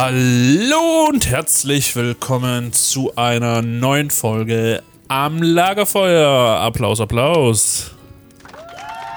[0.00, 6.60] Hallo und herzlich willkommen zu einer neuen Folge am Lagerfeuer.
[6.60, 7.90] Applaus, Applaus.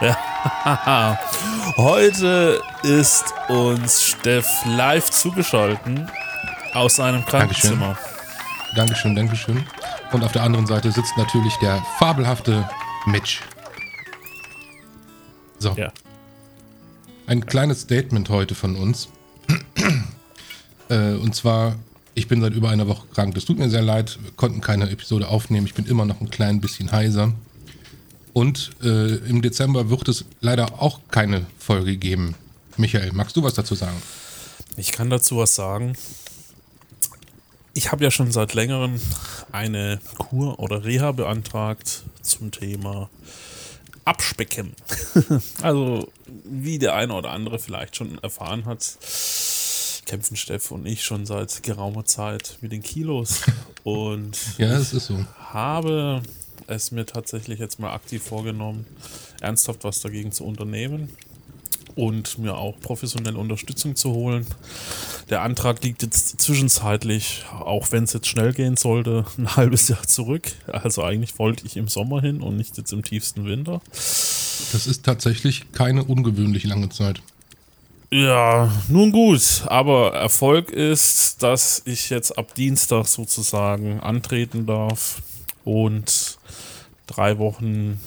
[0.02, 1.20] Ja.
[1.78, 6.08] Heute ist uns Steff live zugeschaltet
[6.74, 7.96] aus seinem Krankenzimmer.
[8.76, 9.64] Dankeschön, Dankeschön.
[10.12, 12.68] Und auf der anderen Seite sitzt natürlich der fabelhafte
[13.06, 13.42] Mitch.
[15.60, 15.76] So.
[15.78, 15.94] Ja.
[17.28, 19.10] Ein kleines Statement heute von uns.
[20.92, 21.76] Äh, und zwar,
[22.14, 23.34] ich bin seit über einer Woche krank.
[23.36, 24.20] Das tut mir sehr leid.
[24.22, 25.66] Wir konnten keine Episode aufnehmen.
[25.66, 27.34] Ich bin immer noch ein klein bisschen heiser.
[28.34, 32.36] Und äh, im Dezember wird es leider auch keine Folge geben.
[32.78, 34.02] Michael, magst du was dazu sagen?
[34.78, 35.96] Ich kann dazu was sagen.
[37.74, 39.00] Ich habe ja schon seit längerem
[39.52, 43.10] eine Kur oder Reha beantragt zum Thema
[44.04, 44.74] Abspecken.
[45.62, 46.12] also,
[46.44, 48.82] wie der eine oder andere vielleicht schon erfahren hat,
[50.12, 53.44] kämpfen Steff und ich schon seit geraumer Zeit mit den Kilos.
[53.84, 55.26] Und Ja, es ist so.
[55.40, 56.22] habe
[56.68, 58.86] es mir tatsächlich jetzt mal aktiv vorgenommen,
[59.40, 61.10] ernsthaft was dagegen zu unternehmen
[61.96, 64.46] und mir auch professionelle Unterstützung zu holen.
[65.30, 70.04] Der Antrag liegt jetzt zwischenzeitlich, auch wenn es jetzt schnell gehen sollte, ein halbes Jahr
[70.04, 70.52] zurück.
[70.68, 73.82] Also eigentlich wollte ich im Sommer hin und nicht jetzt im tiefsten Winter.
[73.94, 77.22] Das ist tatsächlich keine ungewöhnlich lange Zeit.
[78.14, 85.22] Ja, nun gut, aber Erfolg ist, dass ich jetzt ab Dienstag sozusagen antreten darf
[85.64, 86.38] und
[87.08, 88.02] drei Wochen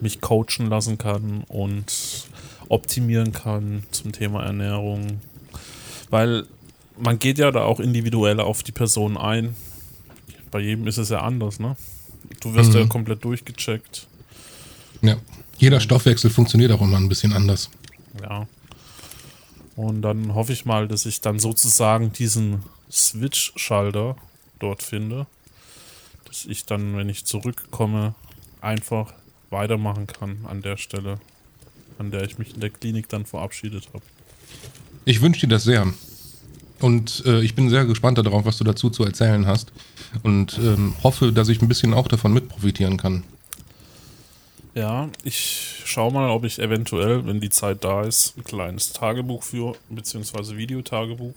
[0.00, 2.26] mich coachen lassen kann und
[2.68, 5.20] optimieren kann zum Thema Ernährung.
[6.10, 6.44] Weil
[7.00, 9.56] man geht ja da auch individuell auf die Person ein.
[10.50, 11.74] Bei jedem ist es ja anders, ne?
[12.40, 12.80] Du wirst Mhm.
[12.80, 14.06] ja komplett durchgecheckt.
[15.00, 15.16] Ja.
[15.56, 17.70] Jeder Stoffwechsel funktioniert auch immer ein bisschen anders.
[18.22, 18.46] Ja.
[19.78, 24.16] Und dann hoffe ich mal, dass ich dann sozusagen diesen Switch-Schalter
[24.58, 25.28] dort finde.
[26.24, 28.16] Dass ich dann, wenn ich zurückkomme,
[28.60, 29.14] einfach
[29.50, 31.20] weitermachen kann an der Stelle,
[31.96, 34.02] an der ich mich in der Klinik dann verabschiedet habe.
[35.04, 35.86] Ich wünsche dir das sehr.
[36.80, 39.70] Und äh, ich bin sehr gespannt darauf, was du dazu zu erzählen hast.
[40.24, 43.22] Und ähm, hoffe, dass ich ein bisschen auch davon mit profitieren kann.
[44.78, 49.42] Ja, ich schaue mal, ob ich eventuell, wenn die Zeit da ist, ein kleines Tagebuch
[49.42, 51.34] führe, beziehungsweise Videotagebuch.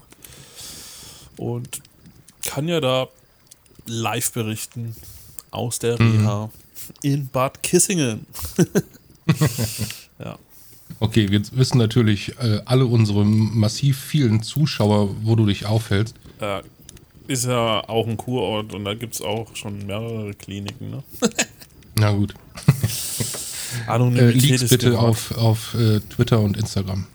[1.37, 1.81] Und
[2.45, 3.07] kann ja da
[3.87, 4.95] live berichten
[5.49, 6.51] aus der Reha
[7.01, 8.27] in Bad Kissingen.
[10.19, 10.37] ja.
[10.99, 16.13] Okay, wir wissen natürlich äh, alle unsere massiv vielen Zuschauer, wo du dich aufhältst.
[16.39, 16.61] Äh,
[17.25, 20.91] ist ja auch ein Kurort und da gibt es auch schon mehrere Kliniken.
[20.91, 21.03] Ne?
[21.95, 22.35] Na gut.
[23.87, 25.05] Äh, Anonymität Leaks ist bitte gewahrt.
[25.05, 27.05] auf, auf äh, Twitter und Instagram.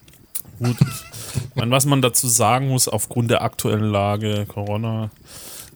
[0.58, 0.76] Gut.
[0.80, 5.10] Ich meine, was man dazu sagen muss, aufgrund der aktuellen Lage, Corona,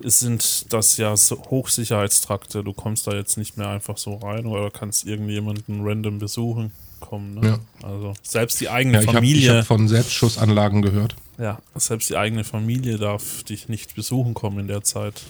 [0.02, 2.64] sind das ja so Hochsicherheitstrakte.
[2.64, 7.34] Du kommst da jetzt nicht mehr einfach so rein oder kannst irgendjemanden random besuchen kommen.
[7.34, 7.58] Ne?
[7.82, 11.16] Also selbst die eigene Ja, ich habe Familie, hab von Selbstschussanlagen gehört.
[11.38, 15.22] ja, selbst die eigene Familie darf dich nicht besuchen kommen in der Zeit.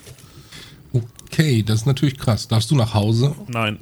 [0.93, 2.47] Okay, das ist natürlich krass.
[2.47, 3.35] Darfst du nach Hause?
[3.47, 3.79] Nein,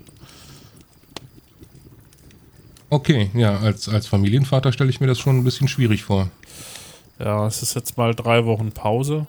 [2.89, 6.29] Okay, ja, als, als Familienvater stelle ich mir das schon ein bisschen schwierig vor.
[7.19, 9.27] ja, es ist jetzt mal drei Wochen Pause.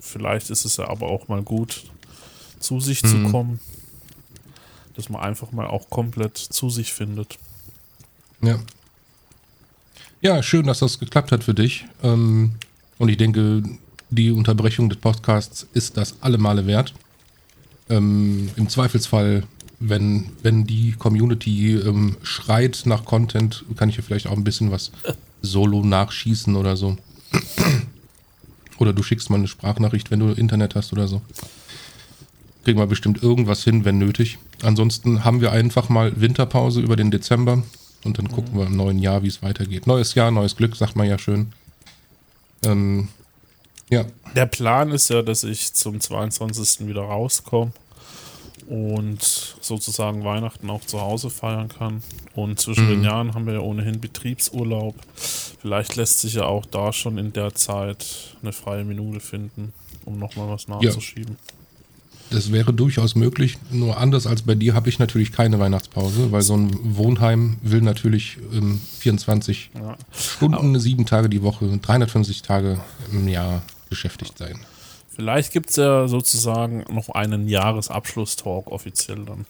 [0.00, 1.84] Vielleicht ist es ja aber auch mal gut,
[2.60, 3.60] zu sich zu kommen.
[4.94, 7.38] Dass man einfach mal auch komplett zu sich findet.
[8.42, 8.58] Ja.
[10.20, 11.86] Ja, schön, dass das geklappt hat für dich.
[12.02, 12.56] Ähm,
[12.98, 13.62] und ich denke,
[14.10, 16.94] die Unterbrechung des Podcasts ist das alle Male wert.
[17.88, 19.44] Ähm, Im Zweifelsfall,
[19.88, 24.70] wenn, wenn die Community ähm, schreit nach Content, kann ich ja vielleicht auch ein bisschen
[24.70, 24.92] was
[25.42, 26.96] solo nachschießen oder so.
[28.78, 31.22] Oder du schickst mal eine Sprachnachricht, wenn du Internet hast oder so.
[32.64, 34.38] Kriegen wir bestimmt irgendwas hin, wenn nötig.
[34.62, 37.62] Ansonsten haben wir einfach mal Winterpause über den Dezember
[38.04, 39.86] und dann gucken wir im neuen Jahr, wie es weitergeht.
[39.86, 41.52] Neues Jahr, neues Glück, sagt man ja schön.
[42.64, 43.08] Ähm,
[43.90, 44.04] ja,
[44.36, 46.86] Der Plan ist ja, dass ich zum 22.
[46.86, 47.72] wieder rauskomme
[48.68, 49.22] und
[49.60, 52.02] sozusagen Weihnachten auch zu Hause feiern kann.
[52.34, 54.94] Und zwischen den Jahren haben wir ja ohnehin Betriebsurlaub.
[55.60, 59.72] Vielleicht lässt sich ja auch da schon in der Zeit eine freie Minute finden,
[60.04, 61.36] um nochmal was nachzuschieben.
[62.30, 63.58] das wäre durchaus möglich.
[63.70, 67.82] Nur anders als bei dir habe ich natürlich keine Weihnachtspause, weil so ein Wohnheim will
[67.82, 69.96] natürlich ähm, 24 Ja.
[70.12, 72.80] Stunden, sieben Tage die Woche, 350 Tage
[73.12, 74.58] im Jahr beschäftigt sein.
[75.14, 79.44] Vielleicht gibt es ja sozusagen noch einen Jahresabschluss-Talk offiziell dann.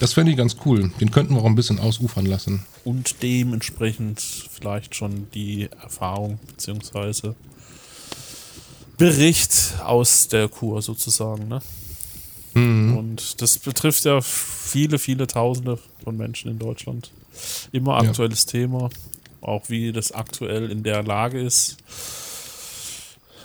[0.00, 0.90] Das fände ich ganz cool.
[1.00, 2.66] Den könnten wir auch ein bisschen ausufern lassen.
[2.84, 7.34] Und dementsprechend vielleicht schon die Erfahrung beziehungsweise
[8.98, 11.48] Bericht aus der Kur sozusagen.
[11.48, 11.60] Ne?
[12.54, 12.96] Mhm.
[12.96, 17.10] Und das betrifft ja viele, viele Tausende von Menschen in Deutschland.
[17.72, 18.08] Immer Ja.
[18.10, 18.90] aktuelles Thema.
[19.40, 21.76] Auch wie das aktuell in der Lage ist.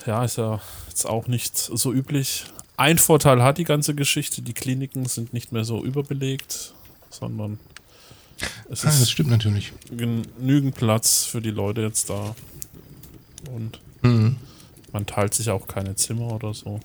[0.05, 0.61] Ja, ist ja
[0.99, 2.43] jetzt auch nicht so üblich.
[2.75, 6.73] Ein Vorteil hat die ganze Geschichte, die Kliniken sind nicht mehr so überbelegt,
[7.09, 7.57] sondern
[8.69, 9.71] es Ah, ist stimmt natürlich.
[9.95, 12.35] genügend Platz für die Leute jetzt da.
[13.55, 14.35] Und Mhm.
[14.91, 16.79] man teilt sich auch keine Zimmer oder so.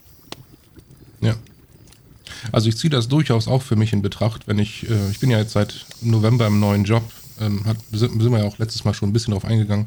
[1.21, 1.35] Ja.
[2.53, 5.31] Also ich ziehe das durchaus auch für mich in Betracht, wenn ich, äh, ich bin
[5.31, 7.03] ja jetzt seit November im neuen Job,
[7.41, 9.87] ähm, hat, sind, sind wir ja auch letztes Mal schon ein bisschen drauf eingegangen,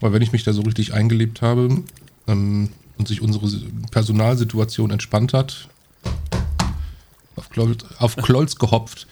[0.00, 1.82] aber wenn ich mich da so richtig eingelebt habe
[2.26, 5.68] ähm, und sich unsere Si- Personalsituation entspannt hat,
[7.36, 9.06] auf Klolz, auf Klolz gehopft,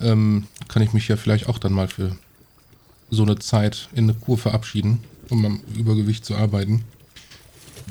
[0.00, 2.16] ähm, kann ich mich ja vielleicht auch dann mal für
[3.10, 6.84] so eine Zeit in eine Kur verabschieden, um am Übergewicht zu arbeiten.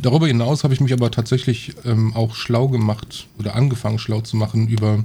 [0.01, 4.38] Darüber hinaus habe ich mich aber tatsächlich ähm, auch schlau gemacht oder angefangen schlau zu
[4.38, 5.03] machen über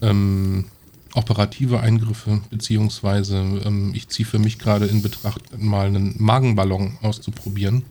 [0.00, 0.66] ähm,
[1.14, 7.84] operative Eingriffe, beziehungsweise ähm, ich ziehe für mich gerade in Betracht, mal einen Magenballon auszuprobieren.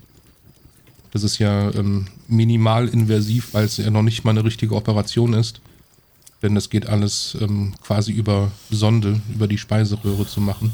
[1.16, 5.32] Das ist ja ähm, minimal invasiv, weil es ja noch nicht mal eine richtige Operation
[5.32, 5.62] ist.
[6.42, 10.74] Denn das geht alles ähm, quasi über Sonde, über die Speiseröhre zu machen.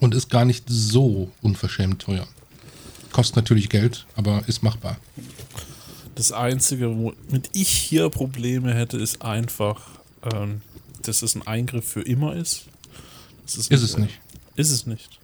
[0.00, 2.26] Und ist gar nicht so unverschämt teuer.
[3.12, 4.96] Kostet natürlich Geld, aber ist machbar.
[6.16, 9.80] Das Einzige, womit ich hier Probleme hätte, ist einfach,
[10.34, 10.60] ähm,
[11.02, 12.64] dass es ein Eingriff für immer ist.
[13.44, 14.18] Das Ist es nicht.
[14.56, 15.20] Ist es nicht.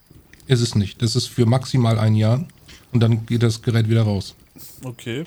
[0.47, 1.03] Ist es nicht.
[1.03, 2.47] Das ist für maximal ein Jahr
[2.93, 4.35] und dann geht das Gerät wieder raus.
[4.83, 5.25] Okay.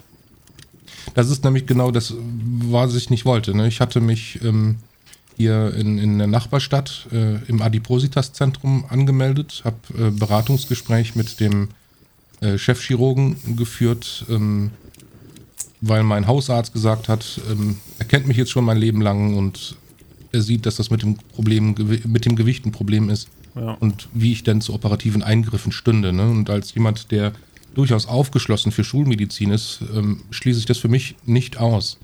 [1.13, 3.55] Das ist nämlich genau das, was ich nicht wollte.
[3.55, 3.67] Ne?
[3.67, 4.77] Ich hatte mich ähm,
[5.37, 11.69] hier in, in der Nachbarstadt äh, im Adipositas-Zentrum angemeldet, habe äh, Beratungsgespräch mit dem
[12.41, 14.71] äh, Chefchirurgen geführt, ähm,
[15.79, 19.77] weil mein Hausarzt gesagt hat, ähm, er kennt mich jetzt schon mein Leben lang und
[20.31, 21.75] er sieht, dass das mit dem Problem,
[22.05, 23.73] mit dem Gewicht ein Problem ist Ja.
[23.79, 26.13] und wie ich denn zu operativen Eingriffen stünde.
[26.13, 26.29] Ne?
[26.29, 27.33] Und als jemand, der
[27.73, 31.97] durchaus aufgeschlossen für Schulmedizin ist, ähm, schließe ich das für mich nicht aus.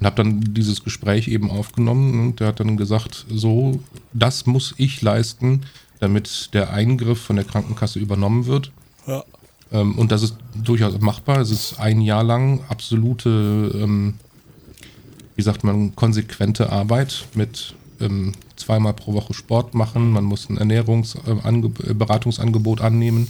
[0.00, 3.80] Und habe dann dieses Gespräch eben aufgenommen und der hat dann gesagt, so,
[4.12, 5.62] das muss ich leisten,
[6.00, 8.72] damit der Eingriff von der Krankenkasse übernommen wird.
[9.06, 9.24] Ja.
[9.72, 11.40] Ähm, und das ist durchaus machbar.
[11.40, 14.14] Es ist ein Jahr lang absolute, ähm,
[15.36, 20.10] wie sagt man, konsequente Arbeit mit ähm, zweimal pro Woche Sport machen.
[20.10, 23.28] Man muss ein Ernährungsberatungsangebot annehmen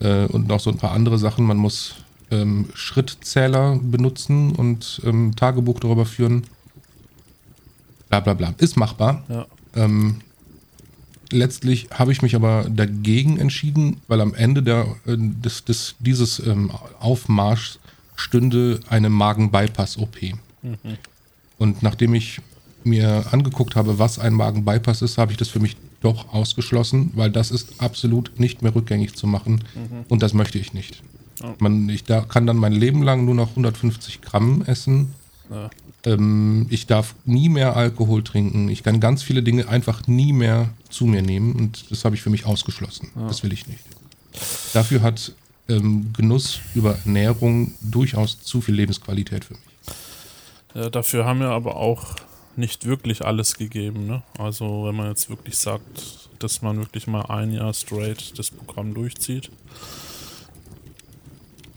[0.00, 1.44] äh, und noch so ein paar andere Sachen.
[1.44, 1.96] Man muss
[2.30, 6.44] ähm, Schrittzähler benutzen und ähm, Tagebuch darüber führen.
[8.08, 8.54] Bla bla bla.
[8.58, 9.24] Ist machbar.
[9.28, 9.46] Ja.
[9.74, 10.20] Ähm,
[11.30, 16.38] letztlich habe ich mich aber dagegen entschieden, weil am Ende der, äh, des, des, dieses
[16.40, 17.78] ähm, Aufmarschs
[18.16, 20.16] stünde eine Magen-Bypass-OP.
[21.58, 22.40] Und nachdem ich
[22.82, 27.30] mir angeguckt habe, was ein Magen-Bypass ist, habe ich das für mich doch ausgeschlossen, weil
[27.30, 29.64] das ist absolut nicht mehr rückgängig zu machen
[30.08, 31.02] und das möchte ich nicht.
[31.42, 31.54] Ja.
[31.58, 35.12] Man, ich da, kann dann mein Leben lang nur noch 150 Gramm essen.
[35.50, 35.70] Ja.
[36.04, 38.68] Ähm, ich darf nie mehr Alkohol trinken.
[38.68, 42.22] Ich kann ganz viele Dinge einfach nie mehr zu mir nehmen und das habe ich
[42.22, 43.10] für mich ausgeschlossen.
[43.28, 43.84] Das will ich nicht.
[44.72, 45.32] Dafür hat
[45.68, 49.62] ähm, Genuss über Ernährung durchaus zu viel Lebensqualität für mich.
[50.74, 52.16] Ja, dafür haben wir aber auch
[52.58, 54.06] nicht wirklich alles gegeben.
[54.06, 54.22] Ne?
[54.38, 58.94] Also wenn man jetzt wirklich sagt, dass man wirklich mal ein Jahr straight das Programm
[58.94, 59.50] durchzieht.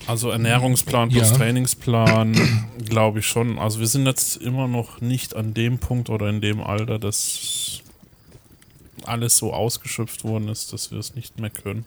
[0.06, 1.36] Also Ernährungsplan plus Ja.
[1.36, 2.36] Trainingsplan,
[2.84, 3.58] glaube ich schon.
[3.58, 7.80] Also wir sind jetzt immer noch nicht an dem Punkt oder in dem Alter, dass
[9.04, 11.84] alles so ausgeschöpft worden ist, dass wir es nicht mehr können.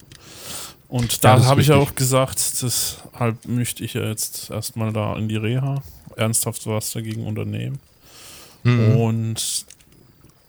[0.87, 4.93] Und Ja, da ist habe ich ja auch gesagt, deshalb möchte ich ja jetzt erstmal
[4.93, 5.81] da in die Reha
[6.15, 7.79] ernsthaft was dagegen unternehmen.
[8.63, 8.97] Mhm.
[8.97, 9.65] Und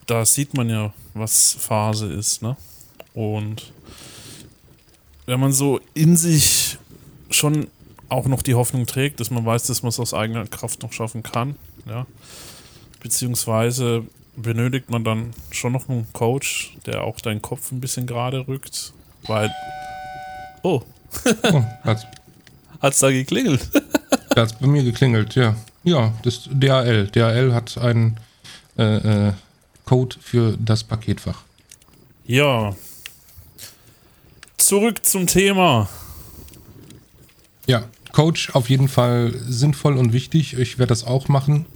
[0.07, 2.57] da sieht man ja, was Phase ist, ne?
[3.15, 3.73] Und
[5.27, 6.79] wenn man so in sich
[7.31, 7.69] schon
[8.09, 10.93] auch noch die Hoffnung trägt, dass man weiß, dass man es aus eigener Kraft noch
[10.93, 11.57] schaffen kann,
[11.89, 12.07] ja,
[13.01, 14.05] beziehungsweise
[14.37, 18.93] benötigt man dann schon noch einen Coach, der auch deinen Kopf ein bisschen gerade rückt,
[19.27, 19.51] weil,
[20.63, 20.83] oh,
[21.45, 22.07] Oh, hat's,
[22.83, 23.69] hat's da geklingelt?
[24.35, 25.55] hat's bei mir geklingelt, ja.
[25.85, 27.09] Ja, das DHL.
[27.09, 28.19] DHL hat einen
[28.79, 29.33] äh, äh,
[29.85, 31.43] Code für das Paketfach.
[32.27, 32.75] Ja.
[34.57, 35.89] Zurück zum Thema.
[37.67, 40.55] Ja, Coach auf jeden Fall sinnvoll und wichtig.
[40.59, 41.67] Ich werde das auch machen.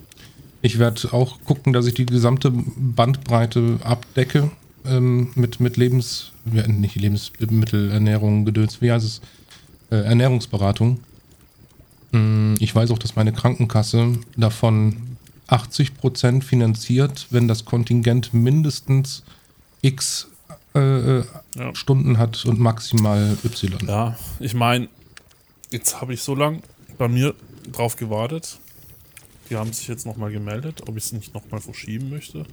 [0.63, 4.51] Ich werde auch gucken, dass ich die gesamte Bandbreite abdecke
[4.85, 9.21] ähm, mit, mit Lebens, nicht Lebensmittelernährung, Gedöns, wie heißt es?
[9.91, 11.01] äh, Ernährungsberatung.
[12.13, 15.17] Mm, Ich weiß auch, dass meine Krankenkasse davon
[15.49, 19.23] 80% finanziert, wenn das Kontingent mindestens
[19.83, 20.29] x
[20.75, 21.25] äh, äh,
[21.57, 21.75] Ja.
[21.75, 23.79] Stunden hat und maximal y.
[23.87, 24.89] Ja, ich meine,
[25.71, 26.61] jetzt habe ich so lange
[26.99, 27.35] bei mir
[27.73, 28.59] drauf gewartet.
[29.51, 32.45] Die haben sich jetzt nochmal gemeldet, ob ich es nicht nochmal verschieben möchte.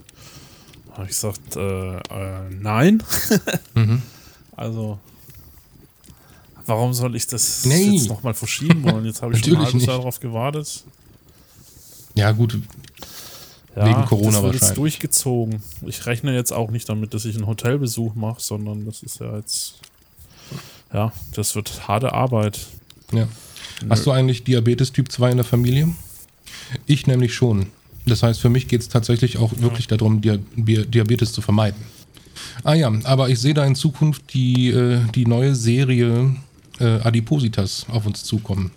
[0.91, 3.03] Habe ich gesagt, äh, äh, nein.
[3.75, 4.01] Mhm.
[4.55, 4.99] Also,
[6.65, 7.91] warum soll ich das Nee.
[7.97, 9.05] jetzt nochmal verschieben wollen?
[9.05, 10.83] Jetzt habe ich schon ein halbes Jahr darauf gewartet.
[12.15, 12.57] Ja, gut,
[13.75, 14.75] Ja, Wegen Corona das wird jetzt wahrscheinlich.
[14.77, 15.61] durchgezogen.
[15.85, 19.35] Ich rechne jetzt auch nicht damit, dass ich einen Hotelbesuch mache, sondern das ist ja
[19.35, 19.75] jetzt.
[20.93, 22.59] Ja, das wird harte Arbeit.
[23.11, 23.27] ja.
[23.89, 25.89] Hast du eigentlich Diabetes Typ 2 in der Familie?
[26.85, 27.65] Ich nämlich schon.
[28.05, 31.81] Das heißt, für mich geht es tatsächlich auch wirklich darum, Dia Diabetes zu vermeiden.
[32.63, 36.33] Ah ja, aber ich sehe da in Zukunft die, äh, die neue Serie
[36.79, 38.71] äh, Adipositas auf uns zukommen.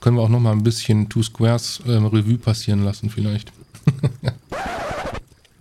[0.00, 3.52] Können wir auch noch mal ein bisschen Two Squares ähm, Revue passieren lassen vielleicht.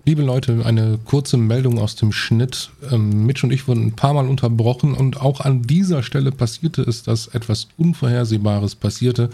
[0.08, 2.70] Liebe Leute, eine kurze Meldung aus dem Schnitt.
[2.92, 6.84] Ähm, Mitch und ich wurden ein paar Mal unterbrochen und auch an dieser Stelle passierte
[6.84, 9.32] es, dass etwas Unvorhersehbares passierte.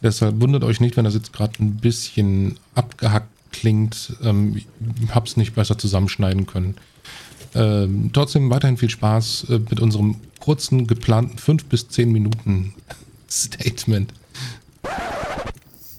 [0.00, 4.14] Deshalb wundert euch nicht, wenn das jetzt gerade ein bisschen abgehackt klingt.
[4.22, 4.66] Ähm, ich
[5.12, 6.76] hab's nicht besser zusammenschneiden können.
[7.54, 12.74] Ähm, trotzdem weiterhin viel Spaß äh, mit unserem kurzen, geplanten 5 bis 10 Minuten
[13.30, 14.12] Statement.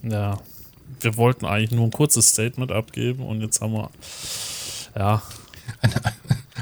[0.03, 0.39] Ja,
[0.99, 3.89] wir wollten eigentlich nur ein kurzes Statement abgeben und jetzt haben wir.
[4.97, 5.21] Ja,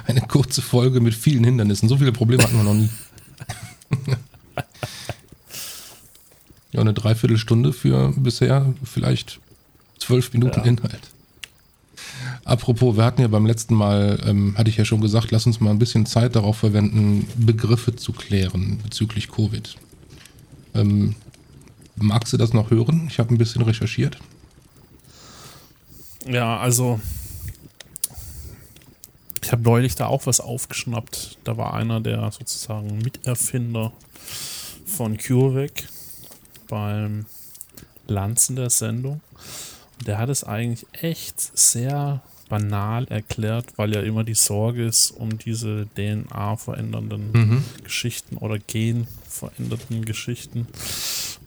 [0.08, 1.90] Eine kurze Folge mit vielen Hindernissen.
[1.90, 2.90] So viele Probleme hatten wir noch nie.
[6.72, 9.40] ja, eine Dreiviertelstunde für bisher vielleicht
[10.00, 10.66] zwölf Minuten Ja.
[10.66, 11.11] Inhalt.
[12.44, 15.60] Apropos, wir hatten ja beim letzten Mal, ähm, hatte ich ja schon gesagt, lass uns
[15.60, 19.76] mal ein bisschen Zeit darauf verwenden, Begriffe zu klären bezüglich Covid.
[20.74, 21.16] Ähm,
[21.96, 23.08] magst du das noch hören?
[23.10, 24.18] Ich habe ein bisschen recherchiert.
[26.26, 27.00] ja, also.
[29.44, 31.40] Ich habe neulich da auch was aufgeschnappt.
[31.44, 33.92] Da war einer der sozusagen Miterfinder
[34.86, 35.84] von CureVac
[36.68, 37.26] beim
[38.08, 39.22] Lanzen der Sendung.
[40.06, 45.38] Der hat es eigentlich echt sehr banal erklärt, weil ja immer die Sorge ist um
[45.38, 47.64] diese DNA-verändernden Mhm.
[47.84, 50.68] Geschichten oder genveränderten Geschichten.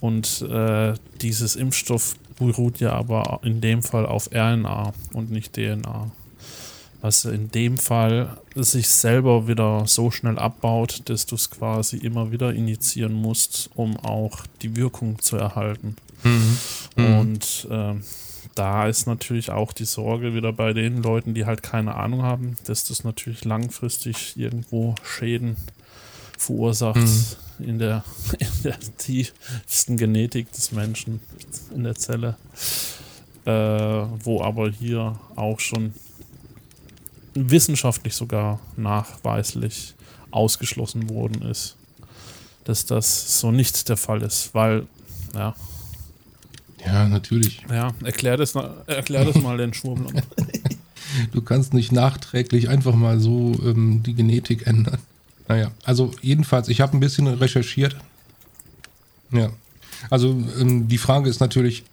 [0.01, 6.11] Und äh, dieses Impfstoff beruht ja aber in dem Fall auf RNA und nicht DNA.
[7.03, 12.33] Was in dem Fall sich selber wieder so schnell abbaut, dass du es quasi immer
[12.33, 15.97] wieder injizieren musst, um auch die Wirkung zu erhalten.
[16.23, 16.59] Mhm.
[17.05, 18.03] Und ähm,
[18.55, 22.57] da ist natürlich auch die Sorge wieder bei den Leuten, die halt keine Ahnung haben,
[22.65, 25.57] dass das natürlich langfristig irgendwo Schäden
[26.39, 27.25] verursacht Mhm.
[27.59, 28.05] in, der,
[28.39, 31.21] in der tiefsten Genetik des Menschen,
[31.75, 32.37] in der Zelle.
[33.45, 35.93] Äh, wo aber hier auch schon
[37.35, 39.95] wissenschaftlich sogar nachweislich
[40.31, 41.77] ausgeschlossen worden ist,
[42.65, 44.87] dass das so nicht der Fall ist, weil,
[45.35, 45.55] ja,
[46.85, 47.63] Ja, natürlich.
[47.71, 48.55] ja, erklär das,
[48.87, 50.23] erklär das mal den Schwurblern.
[51.31, 54.99] Du kannst nicht nachträglich einfach mal so ähm, die Genetik ändern.
[55.47, 57.97] Naja, also jedenfalls, ich habe ein bisschen recherchiert.
[59.31, 59.51] Ja,
[60.11, 61.85] also ähm, die Frage ist natürlich,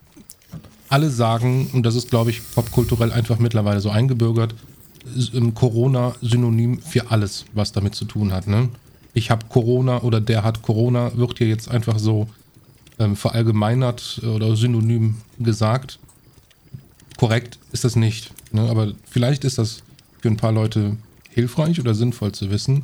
[0.90, 4.54] alle sagen, und das ist, glaube ich, popkulturell einfach mittlerweile so eingebürgert,
[5.34, 8.48] ähm, Corona synonym für alles, was damit zu tun hat.
[8.48, 8.70] Ne?
[9.14, 12.28] Ich habe Corona oder der hat Corona, wird hier jetzt einfach so
[13.02, 16.00] ähm, verallgemeinert oder synonym gesagt.
[17.18, 18.32] Korrekt ist das nicht.
[18.52, 18.62] Ne?
[18.70, 19.82] Aber vielleicht ist das
[20.20, 20.98] für ein paar Leute
[21.30, 22.84] hilfreich oder sinnvoll zu wissen,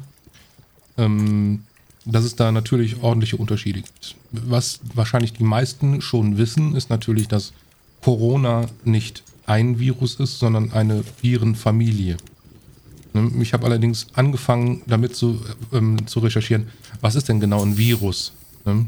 [0.97, 1.63] ähm,
[2.05, 4.15] dass es da natürlich ordentliche Unterschiede gibt.
[4.31, 7.53] Was wahrscheinlich die meisten schon wissen, ist natürlich, dass
[8.01, 12.17] Corona nicht ein Virus ist, sondern eine Virenfamilie.
[13.13, 13.31] Ne?
[13.41, 15.41] Ich habe allerdings angefangen, damit zu,
[15.73, 16.67] ähm, zu recherchieren,
[17.01, 18.33] was ist denn genau ein Virus?
[18.65, 18.87] Ne?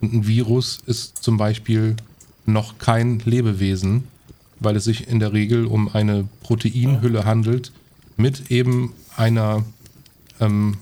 [0.00, 1.96] Und ein Virus ist zum Beispiel
[2.46, 4.04] noch kein Lebewesen,
[4.60, 7.72] weil es sich in der Regel um eine Proteinhülle handelt
[8.16, 9.64] mit eben einer
[10.40, 10.78] ähm,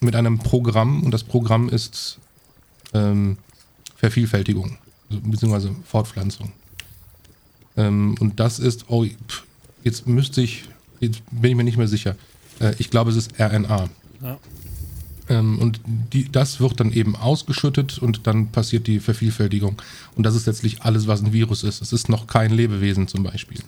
[0.00, 2.18] mit einem Programm und das Programm ist
[2.92, 3.38] ähm,
[3.96, 4.78] Vervielfältigung
[5.10, 6.52] also, beziehungsweise Fortpflanzung.
[7.76, 9.04] Ähm, und das ist, oh,
[9.84, 10.64] jetzt müsste ich,
[11.00, 12.16] jetzt bin ich mir nicht mehr sicher.
[12.60, 13.88] Äh, ich glaube, es ist RNA.
[14.22, 14.38] Ja.
[15.28, 15.80] Ähm, und
[16.12, 19.80] die, das wird dann eben ausgeschüttet und dann passiert die Vervielfältigung.
[20.14, 21.82] Und das ist letztlich alles, was ein Virus ist.
[21.82, 23.58] Es ist noch kein Lebewesen zum Beispiel.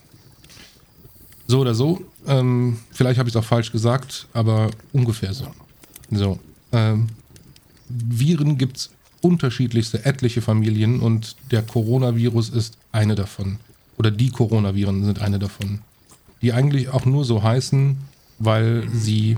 [1.47, 5.47] So oder so, ähm, vielleicht habe ich es auch falsch gesagt, aber ungefähr so.
[6.11, 6.39] So.
[6.73, 7.07] Ähm,
[7.89, 8.91] Viren gibt es
[9.23, 13.59] unterschiedlichste, etliche Familien und der Coronavirus ist eine davon.
[13.97, 15.81] Oder die Coronaviren sind eine davon.
[16.43, 17.97] Die eigentlich auch nur so heißen,
[18.39, 19.37] weil sie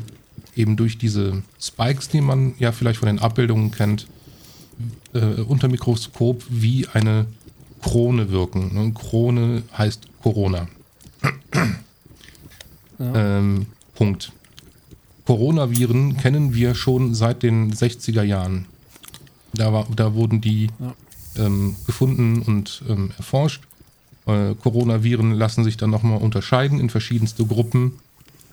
[0.57, 4.07] eben durch diese Spikes, die man ja vielleicht von den Abbildungen kennt,
[5.13, 7.27] äh, unter Mikroskop wie eine
[7.83, 8.75] Krone wirken.
[8.75, 8.93] Ne?
[8.93, 10.69] Krone heißt Corona.
[12.99, 13.39] Ja.
[13.39, 14.33] Ähm, Punkt.
[15.25, 18.67] Coronaviren kennen wir schon seit den 60er Jahren.
[19.55, 21.47] Da, war, da wurden die ja.
[21.47, 23.63] ähm, gefunden und ähm, erforscht.
[24.27, 27.93] Äh, Coronaviren lassen sich dann nochmal unterscheiden in verschiedenste Gruppen.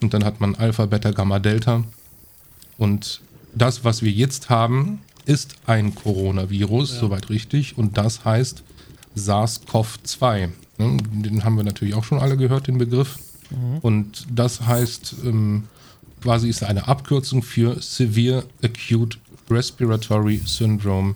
[0.02, 1.84] Und dann hat man Alpha, Beta, Gamma, Delta.
[2.78, 3.22] Und
[3.56, 7.00] das, was wir jetzt haben, ist ein Coronavirus, ja.
[7.00, 7.78] soweit richtig.
[7.78, 8.64] Und das heißt
[9.16, 10.50] SARS-CoV-2.
[10.78, 13.18] Ne, den haben wir natürlich auch schon alle gehört, den Begriff.
[13.50, 13.80] Mhm.
[13.82, 15.64] Und das heißt, ähm,
[16.22, 19.18] quasi ist eine Abkürzung für Severe Acute
[19.50, 21.16] Respiratory Syndrome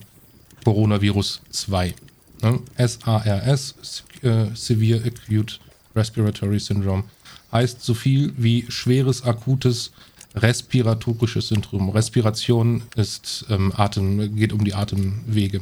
[0.64, 1.94] Coronavirus 2.
[2.42, 2.60] Ne?
[2.78, 3.76] SARS,
[4.22, 5.60] äh, Severe Acute
[5.96, 7.04] Respiratory Syndrome,
[7.52, 9.92] heißt so viel wie schweres akutes
[10.36, 11.90] respiratorisches Syndrom.
[11.90, 15.62] Respiration ist ähm, Atem, geht um die Atemwege,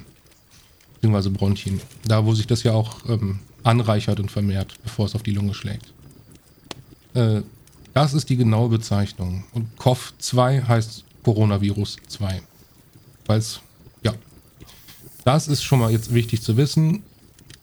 [0.95, 1.81] beziehungsweise Bronchien.
[2.05, 5.53] Da, wo sich das ja auch ähm, anreichert und vermehrt, bevor es auf die Lunge
[5.53, 5.93] schlägt.
[7.13, 7.41] Äh,
[7.93, 9.43] das ist die genaue Bezeichnung.
[9.53, 12.41] Und COV2 heißt Coronavirus 2.
[13.25, 13.59] Weil es,
[14.03, 14.13] ja,
[15.25, 17.03] das ist schon mal jetzt wichtig zu wissen.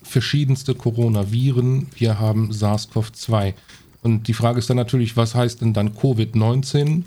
[0.02, 1.86] Verschiedenste Coronaviren.
[1.94, 3.54] Wir haben SARS-CoV-2.
[4.06, 7.02] Und die Frage ist dann natürlich, was heißt denn dann Covid-19?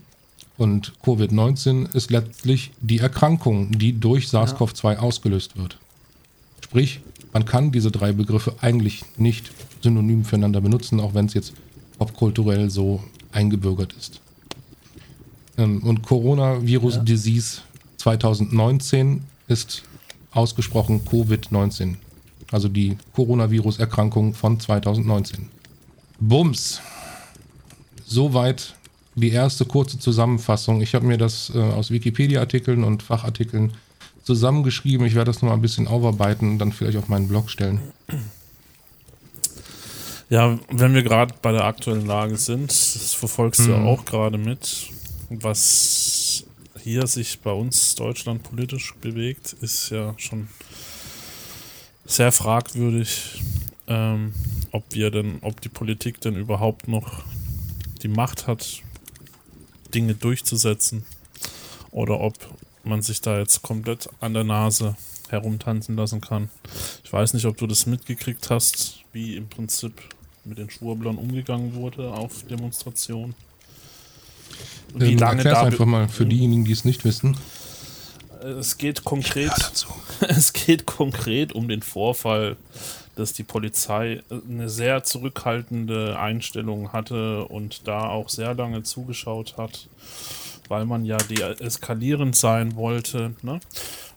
[0.58, 5.78] Und Covid-19 ist letztlich die Erkrankung, die durch SARS-CoV-2 ausgelöst wird.
[6.62, 7.00] Sprich,
[7.32, 9.50] man kann diese drei Begriffe eigentlich nicht
[9.82, 11.54] synonym füreinander benutzen, auch wenn es jetzt
[11.98, 14.20] popkulturell so eingebürgert ist.
[15.58, 17.04] Ähm, und Coronavirus ja.
[17.04, 17.62] Disease
[17.96, 19.84] 2019 ist
[20.32, 21.96] ausgesprochen Covid-19.
[22.52, 25.59] Also die Coronavirus-Erkrankung von 2019.
[26.20, 26.82] Bums.
[28.06, 28.76] Soweit
[29.16, 30.82] die erste kurze Zusammenfassung.
[30.82, 33.74] Ich habe mir das äh, aus Wikipedia-Artikeln und Fachartikeln
[34.24, 35.06] zusammengeschrieben.
[35.06, 37.80] Ich werde das noch mal ein bisschen aufarbeiten und dann vielleicht auf meinen Blog stellen.
[40.30, 43.88] Ja, wenn wir gerade bei der aktuellen Lage sind, das verfolgst du ja mhm.
[43.88, 44.88] auch gerade mit,
[45.30, 46.44] was
[46.84, 50.48] hier sich bei uns Deutschland politisch bewegt, ist ja schon
[52.06, 53.42] sehr fragwürdig,
[53.88, 54.34] ähm,
[54.72, 57.24] ob wir denn, ob die Politik denn überhaupt noch
[58.02, 58.82] die Macht hat,
[59.94, 61.06] Dinge durchzusetzen
[61.92, 62.36] oder ob
[62.84, 64.96] man sich da jetzt komplett an der Nase
[65.30, 66.50] herumtanzen lassen kann.
[67.04, 69.94] Ich weiß nicht, ob du das mitgekriegt hast, wie im Prinzip
[70.46, 73.36] mit den Schwurblern umgegangen wurde auf Demonstrationen.
[74.96, 77.38] Wie ähm, lange da einfach mal für diejenigen, die es nicht wissen.
[78.44, 79.52] Es geht konkret,
[80.22, 82.58] es geht konkret um den Vorfall,
[83.16, 89.88] dass die Polizei eine sehr zurückhaltende Einstellung hatte und da auch sehr lange zugeschaut hat,
[90.70, 93.34] weil man ja deeskalierend sein wollte.
[93.42, 93.60] Ne?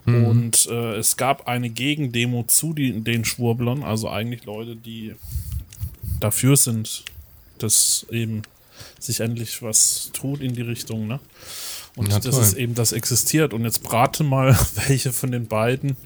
[0.04, 0.24] Mhm.
[0.24, 5.14] Und äh, es gab eine Gegendemo zu die, den Schwurblern, also eigentlich Leute, die
[6.20, 7.04] dafür sind,
[7.58, 8.42] dass eben
[8.98, 11.20] sich endlich was tut in die Richtung, ne?
[11.94, 13.52] Und ja, das ist eben, das existiert.
[13.52, 15.96] Und jetzt brate mal, welche von den beiden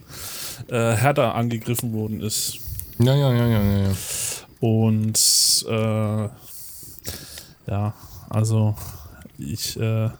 [0.68, 2.58] äh, härter angegriffen worden ist.
[2.98, 3.78] Ja, ja, ja, ja, ja.
[3.88, 3.96] ja.
[4.60, 6.28] Und äh,
[7.70, 7.94] ja,
[8.28, 8.74] also
[9.38, 10.10] ich äh,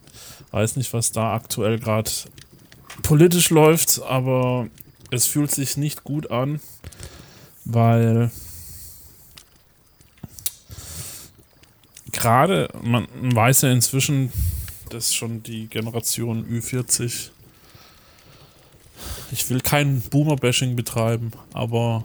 [0.50, 2.11] weiß nicht, was da aktuell gerade
[3.02, 4.68] politisch läuft, aber
[5.11, 6.61] es fühlt sich nicht gut an,
[7.64, 8.31] weil
[12.12, 14.33] gerade, man weiß ja inzwischen,
[14.90, 17.31] dass schon die Generation Ü40,
[19.33, 22.05] ich will kein Boomer-Bashing betreiben, aber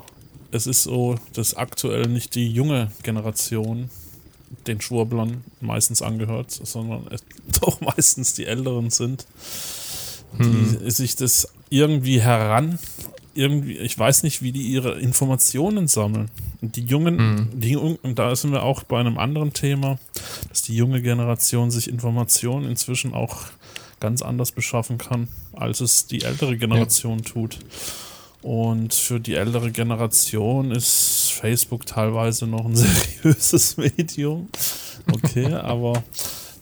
[0.52, 3.90] es ist so, dass aktuell nicht die junge Generation
[4.68, 7.24] den Schwurblern meistens angehört, sondern es
[7.62, 9.26] doch meistens die Älteren sind,
[10.40, 10.90] die hm.
[10.90, 12.80] sich das irgendwie heran
[13.34, 16.30] irgendwie, ich weiß nicht, wie die ihre Informationen sammeln.
[16.62, 17.60] Und die Jungen, mhm.
[17.60, 20.00] die, und da sind wir auch bei einem anderen Thema,
[20.50, 23.46] dass die junge Generation sich Informationen inzwischen auch
[24.00, 27.26] ganz anders beschaffen kann, als es die ältere Generation ja.
[27.26, 27.60] tut.
[28.42, 32.76] Und für die ältere Generation ist Facebook teilweise noch ein
[33.24, 34.50] seriöses Medium.
[35.12, 36.04] Okay, aber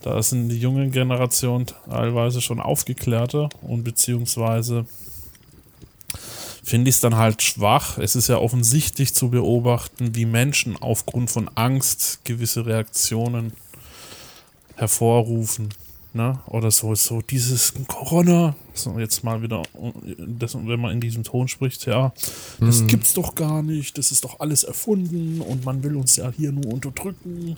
[0.01, 4.85] da sind die junge Generation teilweise schon aufgeklärter und beziehungsweise
[6.69, 7.97] finde ich es dann halt schwach.
[7.97, 13.53] Es ist ja offensichtlich zu beobachten, wie Menschen aufgrund von Angst gewisse Reaktionen
[14.75, 15.69] hervorrufen.
[16.13, 16.39] Ne?
[16.47, 19.61] Oder so, so dieses Corona, so jetzt mal wieder,
[20.17, 22.13] das, wenn man in diesem Ton spricht, ja,
[22.59, 22.87] das mhm.
[22.87, 26.51] gibt's doch gar nicht, das ist doch alles erfunden und man will uns ja hier
[26.51, 27.57] nur unterdrücken.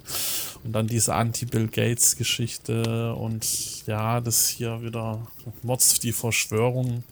[0.63, 5.25] Und dann diese Anti-Bill Gates-Geschichte und ja, das hier wieder
[5.63, 7.03] Mods die Verschwörung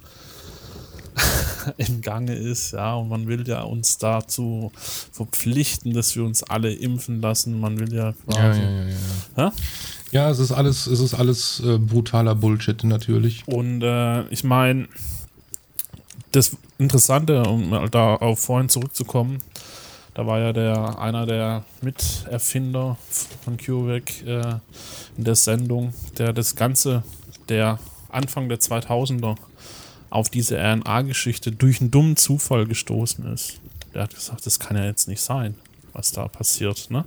[1.78, 4.72] im Gange ist, ja, und man will ja uns dazu
[5.12, 7.60] verpflichten, dass wir uns alle impfen lassen.
[7.60, 8.62] Man will ja quasi.
[8.62, 8.88] Ja, ja,
[9.38, 9.54] ja,
[10.12, 10.30] ja.
[10.30, 13.48] es ist alles, es ist alles äh, brutaler Bullshit natürlich.
[13.48, 14.88] Und äh, ich meine,
[16.32, 19.40] das Interessante, um da auf vorhin zurückzukommen,
[20.14, 22.98] da war ja der einer der Miterfinder
[23.44, 24.56] von CureVac äh,
[25.18, 27.04] in der Sendung, der das Ganze,
[27.48, 29.36] der Anfang der 2000er
[30.10, 33.60] auf diese RNA-Geschichte durch einen dummen Zufall gestoßen ist.
[33.94, 35.56] Der hat gesagt, das kann ja jetzt nicht sein,
[35.94, 36.90] was da passiert.
[36.90, 37.06] Ne?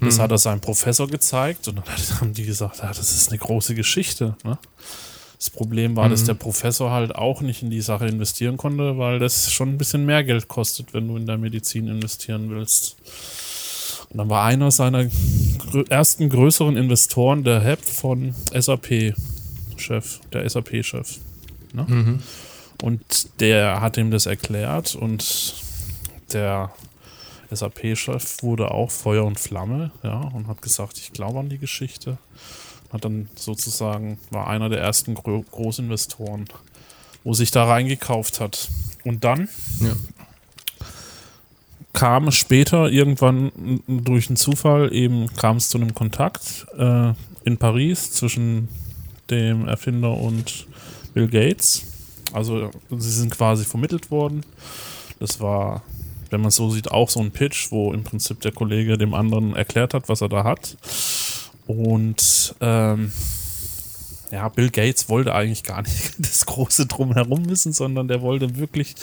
[0.00, 0.22] Das mhm.
[0.22, 1.84] hat er seinem Professor gezeigt und dann
[2.20, 4.36] haben die gesagt, ja, das ist eine große Geschichte.
[4.44, 4.58] Ne?
[5.38, 6.10] Das Problem war, mhm.
[6.10, 9.78] dass der Professor halt auch nicht in die Sache investieren konnte, weil das schon ein
[9.78, 12.96] bisschen mehr Geld kostet, wenn du in der Medizin investieren willst.
[14.10, 15.08] Und dann war einer seiner
[15.88, 21.18] ersten größeren Investoren der HEP von SAP-Chef, der SAP-Chef.
[21.76, 21.84] Ne?
[21.86, 22.22] Mhm.
[22.82, 25.54] Und der hat ihm das erklärt und
[26.32, 26.72] der
[27.50, 32.18] SAP-Chef wurde auch Feuer und Flamme, ja, und hat gesagt, ich glaube an die Geschichte.
[32.92, 36.46] Hat dann sozusagen, war einer der ersten Gro Großinvestoren,
[37.24, 38.68] wo sich da reingekauft hat.
[39.04, 39.48] Und dann
[39.80, 39.92] ja.
[41.92, 47.12] kam später irgendwann durch einen Zufall eben kam es zu einem Kontakt äh,
[47.44, 48.68] in Paris zwischen
[49.30, 50.66] dem Erfinder und
[51.16, 51.86] Bill Gates.
[52.34, 54.44] Also sie sind quasi vermittelt worden.
[55.18, 55.82] Das war,
[56.28, 59.14] wenn man es so sieht, auch so ein Pitch, wo im Prinzip der Kollege dem
[59.14, 60.76] anderen erklärt hat, was er da hat.
[61.66, 63.14] Und ähm,
[64.30, 68.94] ja, Bill Gates wollte eigentlich gar nicht das große Drumherum wissen, sondern der wollte wirklich,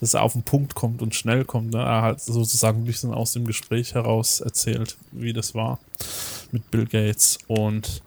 [0.00, 1.72] dass er auf den Punkt kommt und schnell kommt.
[1.72, 1.78] Ne?
[1.78, 5.78] Er hat sozusagen ein bisschen aus dem Gespräch heraus erzählt, wie das war
[6.50, 7.38] mit Bill Gates.
[7.46, 8.02] Und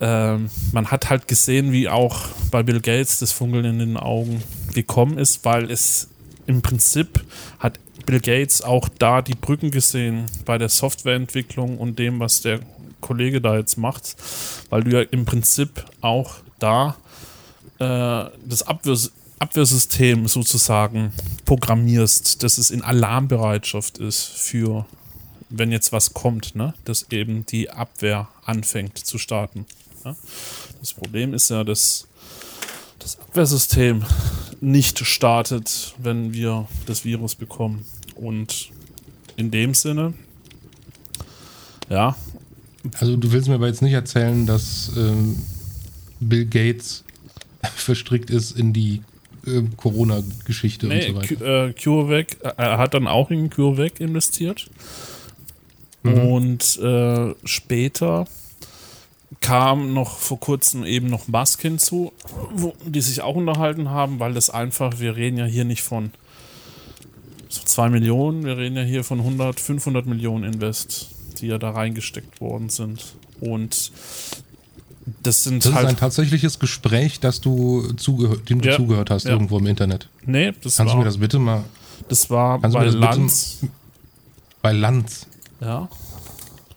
[0.00, 4.42] ähm, man hat halt gesehen, wie auch bei Bill Gates das Funkeln in den Augen
[4.74, 6.08] gekommen ist, weil es
[6.46, 7.24] im Prinzip
[7.58, 12.60] hat Bill Gates auch da die Brücken gesehen bei der Softwareentwicklung und dem, was der
[13.00, 14.16] Kollege da jetzt macht,
[14.70, 16.96] weil du ja im Prinzip auch da
[17.78, 21.12] äh, das Abwehrs Abwehrsystem sozusagen
[21.44, 24.84] programmierst, dass es in Alarmbereitschaft ist für,
[25.48, 26.74] wenn jetzt was kommt, ne?
[26.84, 29.64] dass eben die Abwehr anfängt zu starten.
[30.08, 30.16] Ja?
[30.80, 32.06] Das Problem ist ja, dass
[32.98, 34.04] das Abwehrsystem
[34.60, 37.84] nicht startet, wenn wir das Virus bekommen.
[38.14, 38.70] Und
[39.36, 40.14] in dem Sinne,
[41.88, 42.16] ja.
[42.98, 45.36] Also du willst mir aber jetzt nicht erzählen, dass ähm,
[46.20, 47.04] Bill Gates
[47.76, 49.02] verstrickt ist in die
[49.46, 51.68] äh, Corona-Geschichte nee, und so weiter.
[51.68, 54.68] Äh, CureVac, äh, er hat dann auch in CureVac investiert.
[56.02, 56.18] Mhm.
[56.18, 58.26] Und äh, später
[59.40, 62.12] kam noch vor kurzem eben noch Musk hinzu,
[62.54, 66.12] wo die sich auch unterhalten haben, weil das einfach, wir reden ja hier nicht von
[67.48, 71.10] so 2 Millionen, wir reden ja hier von 100, 500 Millionen Invest,
[71.40, 73.04] die ja da reingesteckt worden sind.
[73.40, 73.92] Und
[75.22, 75.84] das sind das halt.
[75.84, 77.92] ist ein tatsächliches Gespräch, das du
[78.48, 79.30] dem du ja, zugehört hast, ja.
[79.30, 80.08] irgendwo im Internet.
[80.24, 81.64] Nee, das Kannst war, du mir das bitte mal.
[82.08, 83.60] Das war bei Lanz.
[84.62, 85.26] Bei Lanz.
[85.60, 85.88] Ja.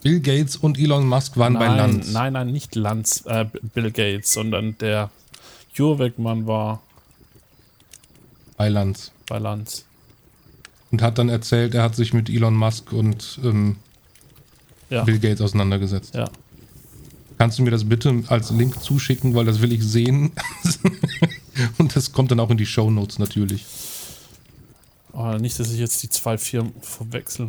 [0.02, 2.12] Bill Gates und Elon Musk waren nein, bei Lanz.
[2.12, 5.10] Nein, nein, nicht Lanz, äh, Bill Gates, sondern der
[5.76, 6.82] CureVac-Mann war
[8.58, 9.12] bei Lanz.
[9.28, 9.86] Bei Lanz.
[10.92, 13.78] Und hat dann erzählt, er hat sich mit Elon Musk und ähm,
[14.92, 15.04] ja.
[15.04, 16.14] Bill Gates auseinandergesetzt.
[16.14, 16.30] Ja.
[17.38, 20.32] Kannst du mir das bitte als Link zuschicken, weil das will ich sehen.
[21.80, 23.66] und das kommt dann auch in die Show Notes natürlich.
[25.14, 27.48] Oh, nicht, dass ich jetzt die zwei Firmen verwechsel.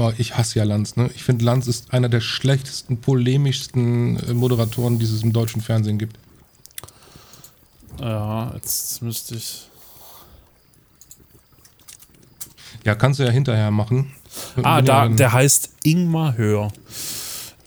[0.00, 1.10] Boah, ich hasse ja Lanz, ne?
[1.14, 5.98] Ich finde, Lanz ist einer der schlechtesten, polemischsten äh, Moderatoren, die es im deutschen Fernsehen
[5.98, 6.18] gibt.
[8.00, 9.68] Ja, jetzt müsste ich.
[12.82, 14.10] Ja, kannst du ja hinterher machen.
[14.62, 16.72] Ah, da, der heißt Ingmar Hör.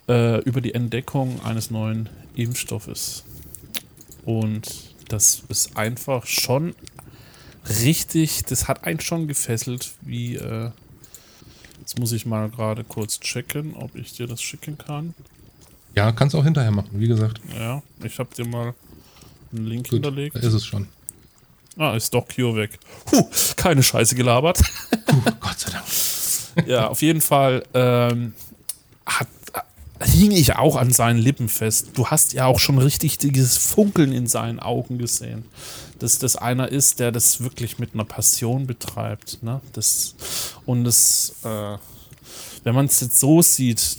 [0.09, 3.25] Äh, über die Entdeckung eines neuen Impfstoffes.
[4.25, 6.73] Und das ist einfach schon
[7.79, 10.71] richtig, das hat einen schon gefesselt, wie äh,
[11.83, 15.13] Jetzt muss ich mal gerade kurz checken, ob ich dir das schicken kann.
[15.93, 17.41] Ja, kannst auch hinterher machen, wie gesagt.
[17.53, 18.73] Ja, ich habe dir mal
[19.51, 20.33] einen Link Gut, hinterlegt.
[20.37, 20.87] Da ist es schon.
[21.77, 22.79] Ah, ist doch Cure weg.
[23.03, 24.61] Puh, keine Scheiße gelabert.
[25.07, 26.67] Puh, Gott sei Dank.
[26.69, 28.33] ja, auf jeden Fall ähm,
[29.05, 29.27] hat,
[30.05, 31.89] hing ich auch an seinen Lippen fest.
[31.95, 35.43] Du hast ja auch schon richtig dieses Funkeln in seinen Augen gesehen.
[35.99, 39.41] Dass das einer ist, der das wirklich mit einer Passion betreibt.
[39.43, 39.61] Ne?
[39.73, 40.15] Das,
[40.65, 41.77] und das, äh,
[42.63, 43.97] wenn man es jetzt so sieht,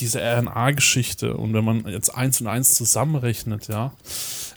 [0.00, 3.92] diese RNA-Geschichte und wenn man jetzt eins und eins zusammenrechnet, ja,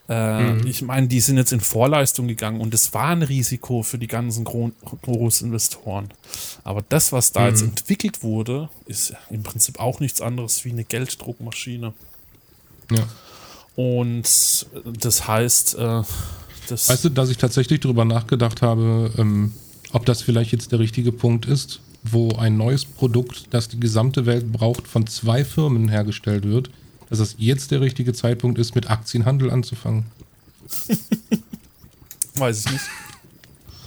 [0.07, 0.67] äh, mhm.
[0.67, 4.07] ich meine, die sind jetzt in Vorleistung gegangen und es war ein Risiko für die
[4.07, 4.71] ganzen Gro
[5.01, 6.09] Großinvestoren.
[6.63, 7.47] Aber das, was da mhm.
[7.47, 11.93] jetzt entwickelt wurde, ist im Prinzip auch nichts anderes wie eine Gelddruckmaschine.
[12.91, 13.07] Ja.
[13.75, 16.03] Und das heißt, äh,
[16.67, 19.53] das weißt du, dass ich tatsächlich darüber nachgedacht habe, ähm,
[19.91, 24.25] ob das vielleicht jetzt der richtige Punkt ist, wo ein neues Produkt, das die gesamte
[24.25, 26.69] Welt braucht, von zwei Firmen hergestellt wird,
[27.09, 30.05] dass es jetzt der richtige Zeitpunkt ist, mit Aktienhandel anzufangen?
[32.35, 32.85] Weiß ich nicht.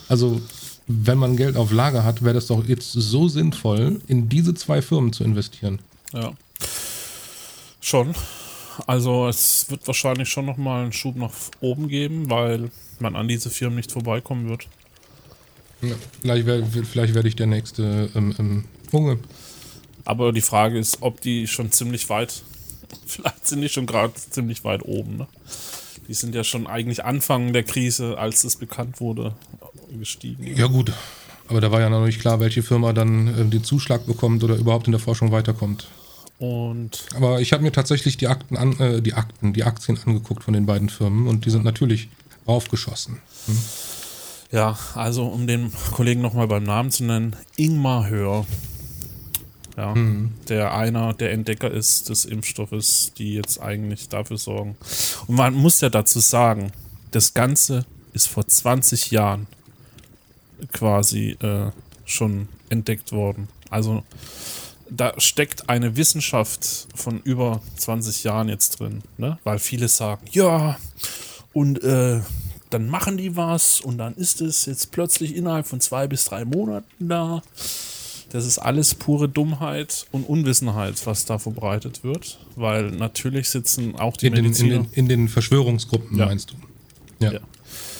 [0.08, 0.40] Also,
[0.86, 4.80] wenn man Geld auf Lager hat, wäre das doch jetzt so sinnvoll, in diese zwei
[4.80, 5.80] Firmen zu investieren.
[6.14, 6.32] Ja.
[7.80, 8.14] Schon.
[8.86, 13.50] Also es wird wahrscheinlich schon nochmal einen Schub nach oben geben, weil man an diese
[13.50, 14.66] Firmen nicht vorbeikommen wird.
[15.82, 19.18] Ja, vielleicht werde werd ich der nächste ähm, ähm, Junge.
[20.04, 22.42] Aber die Frage ist, ob die schon ziemlich weit,
[23.06, 25.18] vielleicht sind die schon gerade ziemlich weit oben.
[25.18, 25.26] Ne?
[26.08, 29.34] Die sind ja schon eigentlich Anfang der Krise, als es bekannt wurde,
[29.98, 30.56] gestiegen.
[30.56, 30.92] Ja gut,
[31.48, 34.56] aber da war ja noch nicht klar, welche Firma dann äh, den Zuschlag bekommt oder
[34.56, 35.88] überhaupt in der Forschung weiterkommt.
[36.38, 40.44] Und aber ich habe mir tatsächlich die Akten, an, äh, die Akten, die Aktien angeguckt
[40.44, 42.08] von den beiden Firmen und die sind natürlich
[42.46, 43.18] raufgeschossen.
[43.46, 43.58] Hm?
[44.50, 48.46] Ja, also um den Kollegen nochmal beim Namen zu nennen, Ingmar Hör.
[49.76, 50.32] Ja, mhm.
[50.48, 54.76] der einer der Entdecker ist des Impfstoffes, die jetzt eigentlich dafür sorgen.
[55.28, 56.72] Und man muss ja dazu sagen,
[57.12, 59.46] das Ganze ist vor 20 Jahren
[60.72, 61.70] quasi äh,
[62.04, 63.48] schon entdeckt worden.
[63.70, 64.02] Also
[64.90, 69.38] da steckt eine Wissenschaft von über 20 Jahren jetzt drin, ne?
[69.44, 70.78] weil viele sagen, ja,
[71.52, 72.20] und äh,
[72.70, 76.44] dann machen die was und dann ist es jetzt plötzlich innerhalb von zwei bis drei
[76.44, 77.42] Monaten da.
[78.30, 84.18] Das ist alles pure Dummheit und Unwissenheit, was da verbreitet wird, weil natürlich sitzen auch
[84.18, 84.68] die in Mediziner...
[84.68, 86.26] Den, in, den, in den Verschwörungsgruppen, ja.
[86.26, 86.54] meinst du?
[87.24, 87.32] Ja.
[87.32, 87.40] ja.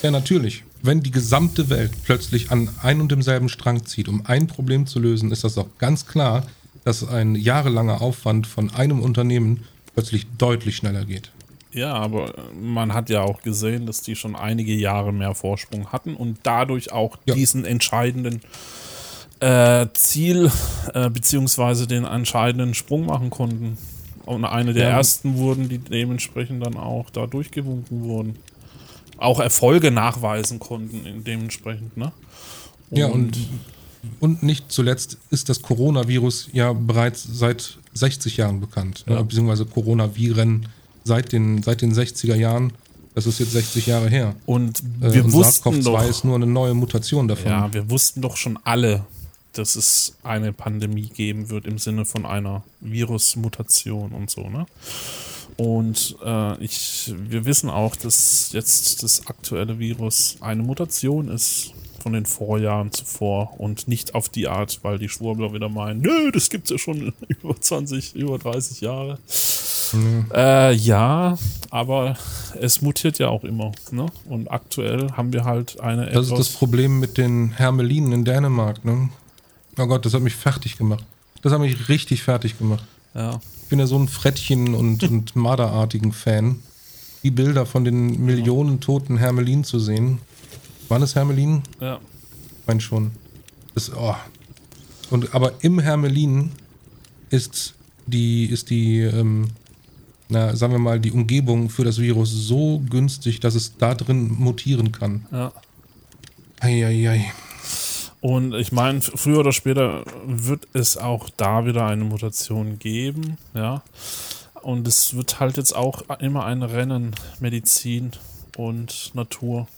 [0.03, 0.64] Ja, natürlich.
[0.83, 5.01] Wenn die gesamte Welt plötzlich an ein und demselben Strang zieht, um ein Problem zu
[5.01, 6.46] lösen, ist das doch ganz klar,
[6.88, 11.31] dass ein jahrelanger Aufwand von einem Unternehmen plötzlich deutlich schneller geht.
[11.70, 16.14] Ja, aber man hat ja auch gesehen, dass die schon einige Jahre mehr Vorsprung hatten
[16.14, 17.35] und dadurch auch ja.
[17.35, 18.40] diesen entscheidenden
[19.40, 20.51] äh, Ziel
[20.94, 23.77] äh, beziehungsweise den entscheidenden Sprung machen konnten.
[24.24, 24.96] Und eine der ja.
[24.96, 28.37] ersten wurden, die dementsprechend dann auch da durchgewunken wurden.
[29.18, 32.12] Auch Erfolge nachweisen konnten, dementsprechend, ne?
[32.88, 33.37] Und ja, und,
[34.20, 39.14] und nicht zuletzt ist das Coronavirus ja bereits seit 60 Jahren bekannt, ne?
[39.14, 39.18] ja.
[39.20, 39.24] ne?
[39.24, 40.68] beziehungsweise Coronaviren
[41.04, 42.72] seit den, seit den 60er Jahren.
[43.14, 44.37] Das ist jetzt 60 Jahre her.
[44.46, 47.50] Und äh, wir äh, und wussten SARS-CoV-2 ist nur eine neue Mutation davon.
[47.50, 49.04] Ja, wir wussten doch schon alle,
[49.52, 54.66] dass es eine Pandemie geben wird im Sinne von einer Virusmutation und so, ne?
[55.56, 62.12] Und äh, ich, wir wissen auch, dass jetzt das aktuelle Virus eine Mutation ist von
[62.12, 66.50] den Vorjahren zuvor und nicht auf die Art, weil die Schwurbler wieder meinen, nö, das
[66.50, 69.18] gibt's ja schon über 20, über 30 Jahre.
[69.92, 70.26] Mhm.
[70.34, 71.38] Äh, ja,
[71.70, 72.16] aber
[72.61, 73.72] es mutiert ja auch immer.
[73.90, 74.06] Ne?
[74.26, 76.11] Und aktuell haben wir halt eine.
[76.11, 78.84] Das ist das Problem mit den Hermelinen in Dänemark.
[78.84, 79.08] Ne?
[79.78, 81.04] Oh Gott, das hat mich fertig gemacht.
[81.42, 82.84] Das hat mich richtig fertig gemacht.
[83.14, 83.40] Ja.
[83.62, 86.61] Ich bin ja so ein Frettchen- und, und Marderartigen Fan.
[87.22, 90.20] Die Bilder von den Millionen toten Hermelinen zu sehen.
[90.88, 91.62] Waren es Hermelinen?
[91.81, 92.01] Ja.
[92.61, 93.12] Ich meine schon.
[93.74, 94.14] Das, oh.
[95.11, 96.51] Und, aber im Hermelin
[97.31, 97.74] ist
[98.07, 99.48] die, ist die ähm,
[100.29, 104.35] na, sagen wir mal, die Umgebung für das Virus so günstig, dass es da drin
[104.38, 105.27] mutieren kann.
[105.33, 105.53] Ja.
[106.61, 107.33] Eieiei.
[108.20, 113.83] Und ich meine, früher oder später wird es auch da wieder eine Mutation geben, ja.
[114.61, 118.11] Und es wird halt jetzt auch immer ein Rennen Medizin
[118.57, 119.68] und Natur.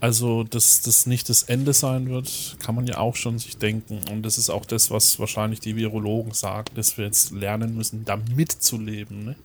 [0.00, 4.00] Also, dass das nicht das Ende sein wird, kann man ja auch schon sich denken.
[4.10, 8.06] Und das ist auch das, was wahrscheinlich die Virologen sagen, dass wir jetzt lernen müssen,
[8.06, 9.24] damit zu leben.
[9.26, 9.36] Ne?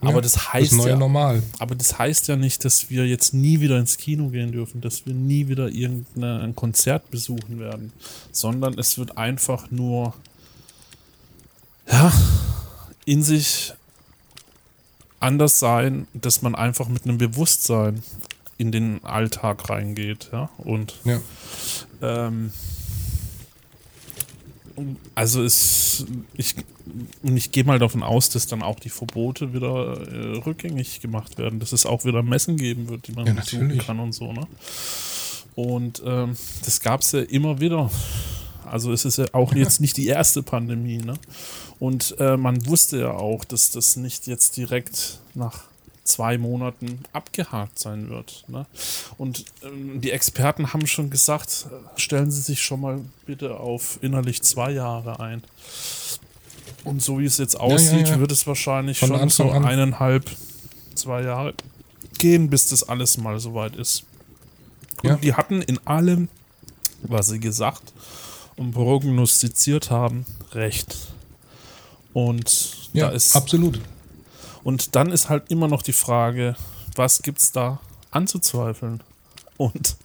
[0.00, 1.42] Aber ja, das heißt das ja, normal.
[1.58, 5.06] aber das heißt ja nicht, dass wir jetzt nie wieder ins Kino gehen dürfen, dass
[5.06, 7.92] wir nie wieder irgendein Konzert besuchen werden,
[8.32, 10.14] sondern es wird einfach nur
[11.90, 12.12] ja
[13.04, 13.74] in sich
[15.20, 18.02] anders sein, dass man einfach mit einem Bewusstsein
[18.58, 20.50] in den Alltag reingeht, ja.
[20.58, 21.20] Und ja.
[22.00, 22.52] Ähm,
[25.14, 26.56] also es, ich,
[27.22, 31.60] ich gehe mal davon aus, dass dann auch die Verbote wieder äh, rückgängig gemacht werden,
[31.60, 34.46] dass es auch wieder Messen geben wird, die man Ja, besuchen kann und so, ne?
[35.54, 37.90] Und ähm, das gab es ja immer wieder.
[38.64, 41.14] Also es ist ja auch jetzt nicht die erste Pandemie, ne?
[41.78, 45.64] Und äh, man wusste ja auch, dass das nicht jetzt direkt nach
[46.04, 48.44] zwei Monaten abgehakt sein wird.
[48.48, 48.66] Ne?
[49.18, 53.98] Und ähm, die Experten haben schon gesagt, äh, stellen Sie sich schon mal bitte auf
[54.02, 55.42] innerlich zwei Jahre ein.
[56.84, 58.18] Und so wie es jetzt aussieht, ja.
[58.18, 59.64] wird es wahrscheinlich Von schon Anfang so an.
[59.64, 60.28] eineinhalb,
[60.96, 61.54] zwei Jahre
[62.18, 64.04] gehen, bis das alles mal soweit ist.
[65.02, 65.16] Und Ja.
[65.16, 66.28] die hatten in allem,
[67.02, 67.92] was sie gesagt
[68.56, 70.96] und prognostiziert haben, recht.
[72.12, 73.80] Und Ja, da ist absolut.
[74.64, 76.56] Und dann ist halt immer noch die Frage,
[76.96, 79.00] was gibt's da anzuzweifeln?
[79.56, 79.96] Und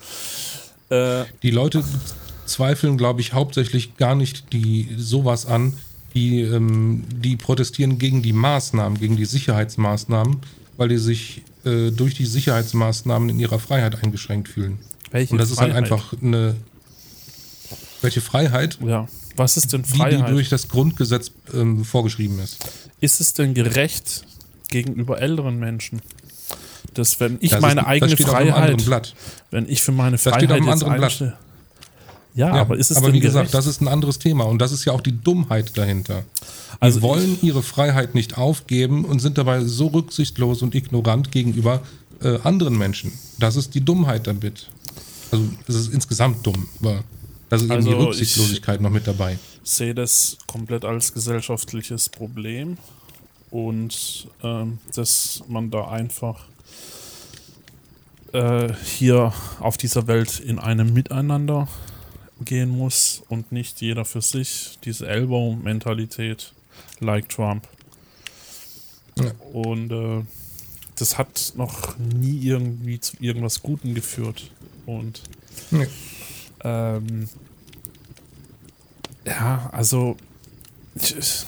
[0.89, 1.83] äh, Die Leute
[2.45, 5.73] zweifeln, glaube ich, hauptsächlich gar nicht die sowas an,
[6.13, 10.37] die, ähm, die protestieren gegen die Maßnahmen, gegen die Sicherheitsmaßnahmen,
[10.77, 14.79] weil die sich äh, durch die Sicherheitsmaßnahmen in ihrer Freiheit eingeschränkt fühlen.
[15.11, 15.91] welche Und das ist halt Freiheit?
[15.91, 16.55] einfach eine.
[18.01, 20.29] Welche Freiheit, Ja, was ist denn die, die Freiheit?
[20.29, 22.59] durch das Grundgesetz ähm, vorgeschrieben ist.
[22.99, 24.23] ist es denn gerecht
[24.69, 26.01] gegenüber älteren Menschen?
[26.93, 29.15] Dass wenn ich Das meine ist, eigene das steht auf einem anderen Freiheit, Blatt.
[29.51, 31.33] wenn ich für meine Freiheit jetzt einstehe.
[32.33, 33.53] Ja, Ja, aber ist es aber wie gesagt, gerecht?
[33.55, 36.21] das ist ein anderes Thema und das ist ja auch die Dummheit dahinter.
[36.21, 41.81] Die Also wollen ihre Freiheit nicht aufgeben und sind dabei so rücksichtslos und ignorant gegenüber
[42.21, 43.11] äh, anderen Menschen.
[43.39, 44.69] Das ist die Dummheit damit.
[45.31, 47.03] Also das ist insgesamt dumm, aber
[47.49, 49.37] das ist Also eben die ich- Rücksichtslosigkeit noch mit dabei.
[49.63, 52.77] sehe das komplett als gesellschaftliches Problem
[53.51, 56.45] und ähm, dass man da einfach
[58.33, 61.67] äh, hier auf dieser Welt in einem Miteinander
[62.43, 66.53] gehen muss und nicht jeder für sich diese Elbow-Mentalität
[66.99, 67.67] like Trump.
[69.17, 69.31] Ja.
[69.53, 70.23] Und äh,
[70.95, 74.51] das hat noch nie irgendwie zu irgendwas Gutem geführt.
[74.85, 75.21] Und
[75.71, 75.87] Nee.
[76.63, 77.29] ähm,
[79.25, 80.15] ja, also
[80.95, 81.45] ich,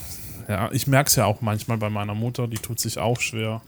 [0.50, 3.62] ja, ich merke es ja auch manchmal bei meiner Mutter, die tut sich auch schwer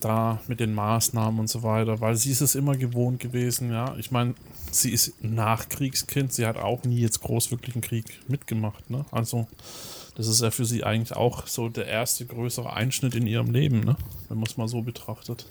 [0.00, 3.96] da mit den Maßnahmen und so weiter, weil sie ist es immer gewohnt gewesen, ja.
[3.98, 4.34] Ich meine,
[4.70, 9.04] sie ist Nachkriegskind, sie hat auch nie jetzt groß wirklich einen Krieg mitgemacht, ne?
[9.10, 9.46] Also
[10.14, 13.80] das ist ja für sie eigentlich auch so der erste größere Einschnitt in ihrem Leben,
[13.80, 13.96] ne?
[14.28, 15.46] Wenn man es mal so betrachtet.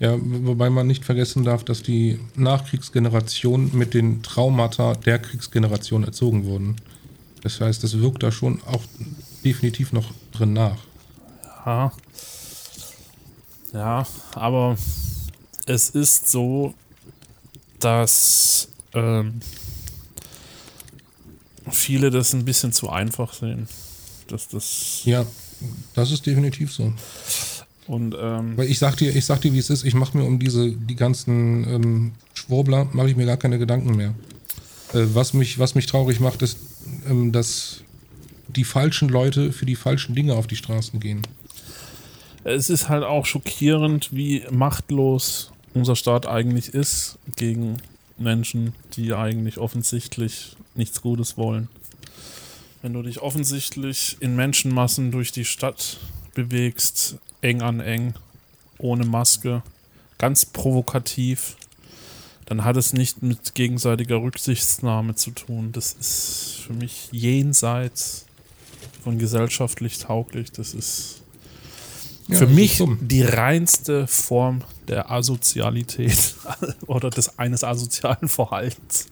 [0.00, 6.44] Ja, wobei man nicht vergessen darf, dass die Nachkriegsgeneration mit den Traumata der Kriegsgeneration erzogen
[6.44, 6.76] wurden.
[7.46, 8.82] Das heißt, das wirkt da schon auch
[9.44, 10.78] definitiv noch drin nach.
[11.64, 11.92] Ja.
[13.72, 14.04] Ja,
[14.34, 14.76] aber
[15.66, 16.74] es ist so,
[17.78, 19.40] dass ähm,
[21.70, 23.68] viele das ein bisschen zu einfach sehen.
[24.26, 25.24] Dass das Ja,
[25.94, 26.92] das ist definitiv so.
[27.86, 30.24] und ähm, Weil ich sag dir, ich sag dir, wie es ist, ich mache mir
[30.24, 34.14] um diese, die ganzen ähm, Schwurbler, mache ich mir gar keine Gedanken mehr.
[34.92, 36.58] Äh, was, mich, was mich traurig macht, ist,
[37.08, 37.82] ähm, dass
[38.48, 41.22] die falschen Leute für die falschen Dinge auf die Straßen gehen.
[42.44, 47.76] es ist halt auch schockierend, wie machtlos unser Staat eigentlich ist gegen
[48.18, 51.68] Menschen, die eigentlich offensichtlich nichts Gutes wollen.
[52.82, 55.98] Wenn du dich offensichtlich in Menschenmassen durch die Stadt
[56.34, 58.14] bewegst, eng an eng,
[58.78, 59.62] ohne Maske,
[60.18, 61.56] ganz provokativ,
[62.46, 65.72] dann hat es nicht mit gegenseitiger Rücksichtnahme zu tun.
[65.72, 68.24] Das ist für mich jenseits
[69.02, 70.52] von gesellschaftlich tauglich.
[70.52, 71.22] Das ist
[72.28, 72.98] Ja, für ist mich dumm.
[73.02, 76.36] die reinste Form der Asozialität
[76.86, 79.06] oder des eines asozialen Verhaltens.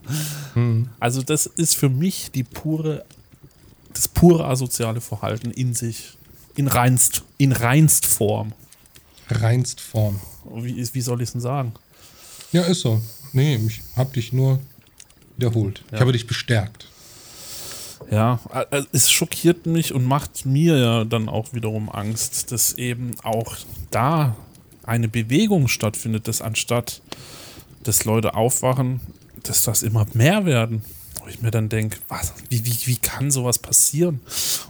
[0.55, 0.89] Hm.
[1.01, 3.05] Also das ist für mich die pure,
[3.93, 6.17] das pure asoziale Verhalten in sich,
[6.55, 8.53] in reinst, in reinst Form.
[9.29, 10.21] Reinst Form.
[10.55, 11.73] Wie, wie soll ich es denn sagen?
[12.53, 13.01] Ja, ist so.
[13.35, 14.61] Nee, ich hab dich nur
[15.37, 15.83] wiederholt.
[15.87, 16.01] Ich Ja.
[16.01, 16.89] habe dich bestärkt.
[18.11, 18.39] Ja,
[18.71, 23.57] äh, es schockiert mich und macht mir ja dann auch wiederum Angst, dass eben auch
[23.91, 24.37] da
[24.85, 27.01] eine Bewegung stattfindet, dass anstatt
[27.83, 29.01] dass Leute aufwachen,
[29.43, 30.83] dass das immer mehr werden.
[31.21, 34.21] Wo ich mir dann denke, was, wie, wie, wie kann sowas passieren?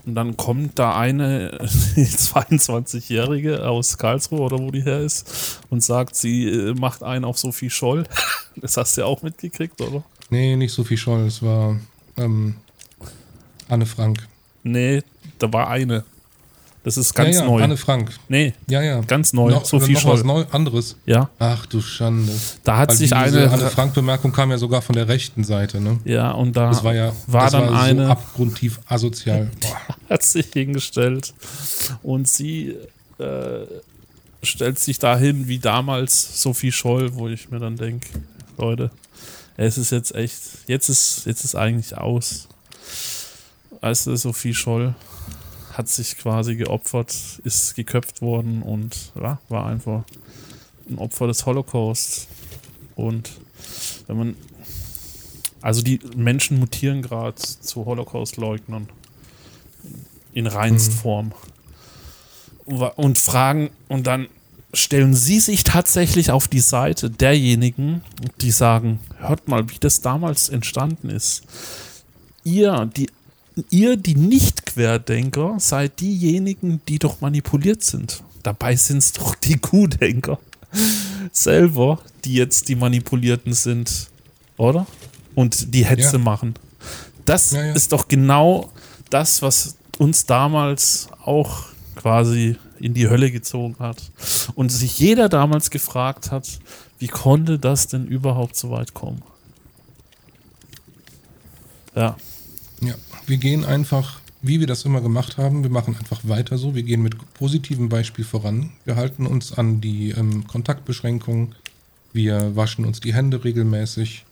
[0.05, 1.57] Und dann kommt da eine
[1.95, 7.37] 22-Jährige aus Karlsruhe oder wo die her ist und sagt, sie äh, macht einen auf
[7.37, 8.05] Sophie Scholl.
[8.61, 10.03] Das hast du ja auch mitgekriegt, oder?
[10.29, 11.77] Nee, nicht Sophie Scholl, es war
[12.17, 12.55] ähm,
[13.69, 14.27] Anne Frank.
[14.63, 15.01] Nee,
[15.39, 16.03] da war eine.
[16.83, 17.63] Das ist ganz ja, ja, neu.
[17.63, 18.11] Anne Frank.
[18.29, 19.01] Nee, Ja, ja.
[19.01, 19.49] ganz neu.
[19.49, 20.13] Noch, Sophie noch Scholl.
[20.13, 20.95] was neu, anderes.
[21.07, 22.31] Ja, Ach du Schande.
[22.63, 23.49] da hat Weil sich diese eine.
[23.51, 25.99] Anne Frank-Bemerkung kam ja sogar von der rechten Seite, ne?
[26.05, 28.05] ja, und da Das war ja war das dann war eine.
[28.05, 29.49] so abgrundtief asozial.
[29.61, 29.95] Boah.
[30.11, 31.33] hat sich hingestellt
[32.03, 32.75] und sie
[33.17, 33.65] äh,
[34.43, 38.07] stellt sich dahin wie damals Sophie Scholl, wo ich mir dann denke,
[38.57, 38.91] Leute,
[39.57, 42.47] es ist jetzt echt, jetzt ist, jetzt ist eigentlich aus.
[43.81, 44.95] Also Sophie Scholl
[45.73, 50.03] hat sich quasi geopfert, ist geköpft worden und ja, war einfach
[50.89, 52.27] ein Opfer des Holocaust.
[52.95, 53.31] Und
[54.07, 54.35] wenn man,
[55.61, 58.87] also die Menschen mutieren gerade zu Holocaust-Leugnern
[60.33, 61.33] in Reinstform.
[62.65, 64.27] Wa- Und fragen, und dann
[64.75, 68.01] stellen sie sich tatsächlich auf die Seite derjenigen,
[68.41, 71.43] die sagen, hört mal, wie das damals entstanden ist.
[72.43, 73.09] Ihr, die,
[73.69, 78.21] ihr, die Nicht-Querdenker, seid diejenigen, die doch manipuliert sind.
[78.43, 80.37] Dabei sind es doch die Kuhdenker
[81.31, 84.07] selber, die jetzt die Manipulierten sind,
[84.57, 84.85] oder?
[85.33, 86.19] Und die Hetze Ja.
[86.19, 86.55] machen.
[87.25, 87.73] Das Ja, ja.
[87.73, 88.71] ist doch genau
[89.09, 91.63] das, was uns damals auch
[91.95, 92.55] quasi
[92.85, 94.11] in die Hölle gezogen hat.
[94.53, 96.59] Und sich jeder damals gefragt hat,
[96.99, 99.23] wie konnte das denn überhaupt so weit kommen?
[101.95, 102.15] Ja,
[102.81, 102.93] Ja,
[103.25, 106.75] wir gehen einfach, wie wir das immer gemacht haben, wir machen einfach weiter so.
[106.75, 108.71] Wir gehen mit positivem Beispiel voran.
[108.83, 111.55] Wir halten uns an die ähm, Kontaktbeschränkungen.
[112.13, 114.25] Wir waschen uns die Hände regelmäßig.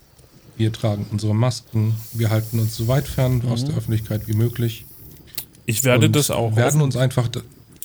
[0.58, 1.96] Wir tragen unsere Masken.
[2.12, 4.86] Wir halten uns so weit fern aus der Öffentlichkeit wie möglich.
[5.66, 7.30] ich werde Und das auch werden offen uns einfach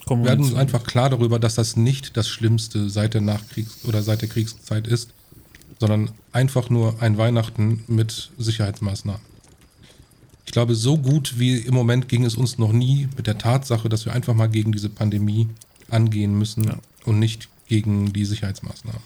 [0.09, 4.21] werden uns einfach klar darüber, dass das nicht das Schlimmste seit der Nachkriegs- oder seit
[4.21, 5.09] der Kriegszeit ist,
[5.79, 9.21] sondern einfach nur ein Weihnachten mit Sicherheitsmaßnahmen.
[10.45, 13.87] Ich glaube, so gut wie im Moment ging es uns noch nie mit der Tatsache,
[13.87, 15.47] dass wir einfach mal gegen diese Pandemie
[15.89, 16.77] angehen müssen Ja.
[17.05, 19.01] und nicht gegen die Sicherheitsmaßnahmen.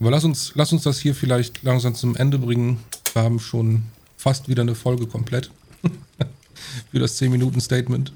[0.00, 2.78] Aber lass uns, lass uns das hier vielleicht langsam zum Ende bringen.
[3.14, 3.84] Wir haben schon
[4.16, 5.50] fast wieder eine Folge komplett
[6.90, 8.12] für das 10-Minuten-Statement.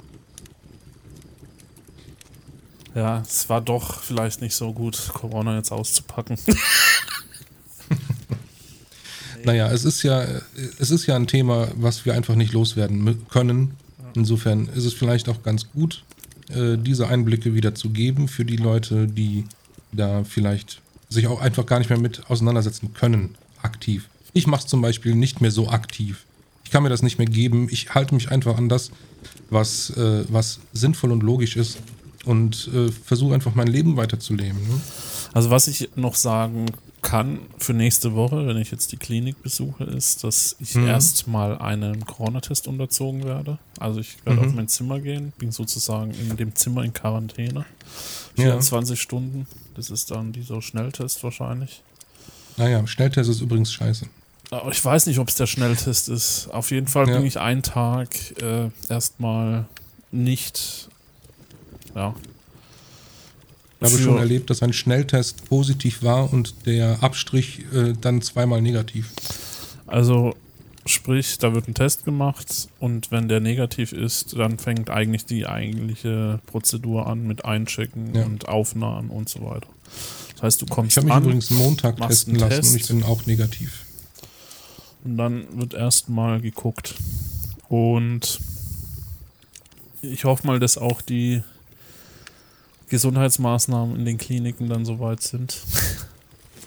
[2.98, 6.36] Ja, es war doch vielleicht nicht so gut, Corona jetzt auszupacken.
[9.44, 10.26] Naja, es ist ja,
[10.80, 13.76] es ist ja ein Thema, was wir einfach nicht loswerden können.
[14.14, 16.02] Insofern ist es vielleicht auch ganz gut,
[16.50, 19.44] äh, diese Einblicke wieder zu geben für die Leute, die
[19.92, 24.08] da vielleicht sich auch einfach gar nicht mehr mit auseinandersetzen können, aktiv.
[24.32, 26.24] Ich mache es zum Beispiel nicht mehr so aktiv.
[26.64, 27.68] Ich kann mir das nicht mehr geben.
[27.70, 28.90] Ich halte mich einfach an das,
[29.50, 31.78] was, äh, was sinnvoll und logisch ist
[32.28, 34.60] und äh, versuche einfach mein Leben weiterzuleben.
[34.68, 34.80] Ne?
[35.32, 36.66] Also was ich noch sagen
[37.00, 40.86] kann für nächste Woche, wenn ich jetzt die Klinik besuche, ist, dass ich Mhm.
[40.88, 43.58] erstmal einen Corona-Test unterzogen werde.
[43.78, 44.48] Also ich werde Mhm.
[44.48, 47.64] auf mein Zimmer gehen, bin sozusagen in dem Zimmer in Quarantäne.
[48.36, 48.44] Ja.
[48.44, 49.46] 24 Stunden.
[49.74, 51.82] Das ist dann dieser Schnelltest wahrscheinlich.
[52.56, 54.06] Naja, Schnelltest ist übrigens scheiße.
[54.50, 56.48] Aber ich weiß nicht, ob es der Schnelltest ist.
[56.52, 57.16] Auf jeden Fall Ja.
[57.18, 58.08] bin ich einen Tag
[58.42, 59.66] äh, erstmal
[60.10, 60.88] nicht.
[61.98, 62.14] Ja.
[63.80, 68.60] Ich habe schon erlebt, dass ein Schnelltest positiv war und der Abstrich äh, dann zweimal
[68.62, 69.10] negativ.
[69.86, 70.34] Also,
[70.84, 75.46] sprich, da wird ein Test gemacht und wenn der negativ ist, dann fängt eigentlich die
[75.46, 78.24] eigentliche Prozedur an mit Einchecken Ja.
[78.24, 79.68] und Aufnahmen und so weiter.
[80.34, 82.76] Das heißt, du Ich kommst habe mich an übrigens Montag testen lassen und Test.
[82.76, 83.84] ich bin auch negativ.
[85.04, 86.94] und dann wird erstmal geguckt.
[87.68, 88.40] Und
[90.02, 91.42] ich hoffe mal, dass auch die
[92.88, 95.60] Gesundheitsmaßnahmen in den Kliniken dann soweit sind.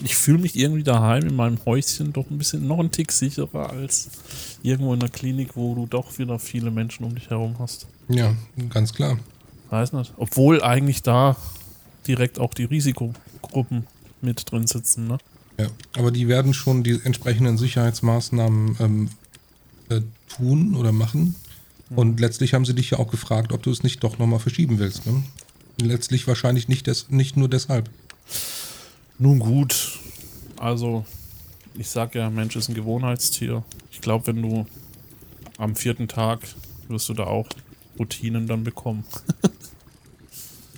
[0.04, 3.70] Ich fühle mich irgendwie daheim in meinem Häuschen doch ein bisschen noch einen Tick sicherer
[3.70, 4.10] als
[4.64, 7.86] irgendwo in der Klinik, wo du doch wieder viele Menschen um dich herum hast.
[8.10, 8.36] Ja,
[8.70, 9.20] ganz klar.
[9.70, 10.12] Weiß nicht.
[10.18, 11.36] Obwohl eigentlich da
[12.08, 13.86] direkt auch die Risikogruppen
[14.22, 15.20] mit drin sitzen, ne?
[15.60, 15.68] Ja.
[15.94, 19.10] Aber die werden schon die entsprechenden Sicherheitsmaßnahmen ähm,
[19.90, 20.02] äh,
[20.36, 21.36] tun oder machen.
[21.96, 24.80] Und letztlich haben sie dich ja auch gefragt, ob du es nicht doch nochmal verschieben
[24.80, 25.06] willst.
[25.06, 25.24] Ne?
[25.82, 27.90] Letztlich wahrscheinlich nicht, des, nicht nur deshalb.
[29.18, 30.00] Nun gut.
[30.58, 31.06] Also,
[31.74, 33.64] ich sag ja, Mensch ist ein Gewohnheitstier.
[33.92, 34.68] Ich glaube, wenn du
[35.58, 36.40] am vierten Tag
[36.88, 37.48] wirst du da auch
[38.00, 39.04] Routinen dann bekommen.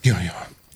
[0.05, 0.33] Ja, ja.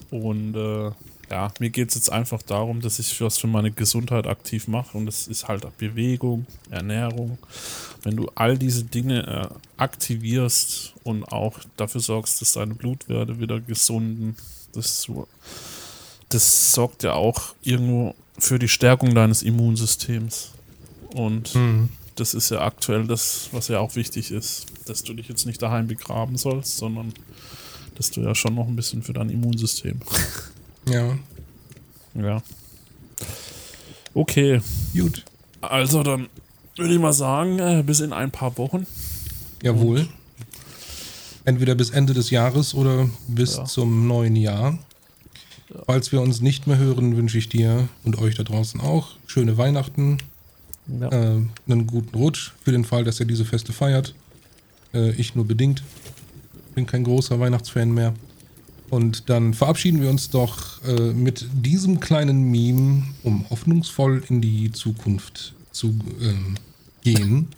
[0.09, 0.91] Und äh,
[1.29, 4.97] ja, mir geht es jetzt einfach darum, dass ich was für meine Gesundheit aktiv mache.
[4.97, 7.37] Und das ist halt Bewegung, Ernährung.
[8.03, 13.59] Wenn du all diese Dinge äh, aktivierst und auch dafür sorgst, dass deine Blutwerte wieder
[13.59, 14.35] gesunden,
[14.73, 15.07] das,
[16.29, 20.51] das sorgt ja auch irgendwo für die Stärkung deines Immunsystems.
[21.13, 21.89] Und Mhm.
[22.15, 25.61] das ist ja aktuell das, was ja auch wichtig ist, dass du dich jetzt nicht
[25.61, 27.13] daheim begraben sollst, sondern
[27.95, 29.99] Das du ja schon noch ein bisschen für dein Immunsystem.
[30.89, 31.17] Ja.
[32.15, 32.41] Ja.
[34.13, 34.61] Okay.
[34.93, 35.23] Gut.
[35.61, 36.27] Also dann
[36.75, 38.85] würde ich mal sagen, äh, bis in ein paar Wochen.
[39.63, 40.07] Jawohl.
[41.45, 43.65] Entweder bis Ende des Jahres oder bis Ja.
[43.65, 44.77] zum neuen Jahr.
[45.85, 49.57] Falls wir uns nicht mehr hören, wünsche ich dir und euch da draußen auch schöne
[49.57, 50.17] Weihnachten,
[50.87, 51.09] Ja.
[51.09, 54.13] äh, einen guten Rutsch für den Fall, dass ihr diese Feste feiert.
[54.93, 55.83] Äh, ich nur bedingt.
[56.75, 58.13] Bin kein großer Weihnachtsfan mehr.
[58.89, 64.71] Und dann verabschieden wir uns doch äh, mit diesem kleinen Meme, um hoffnungsvoll in die
[64.71, 66.55] Zukunft zu ähm,
[67.03, 67.49] gehen.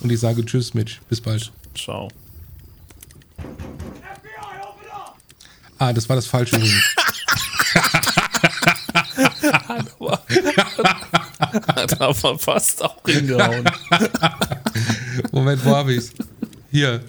[0.00, 1.00] Und ich sage Tschüss, Mitch.
[1.08, 1.52] Bis bald.
[1.74, 2.08] Ciao.
[5.78, 6.80] Ah, das war das falsche Ring.
[11.68, 13.68] Hat aber fast auch hingehauen.
[15.32, 16.12] Moment, wo hab ich's?
[16.70, 17.02] Hier.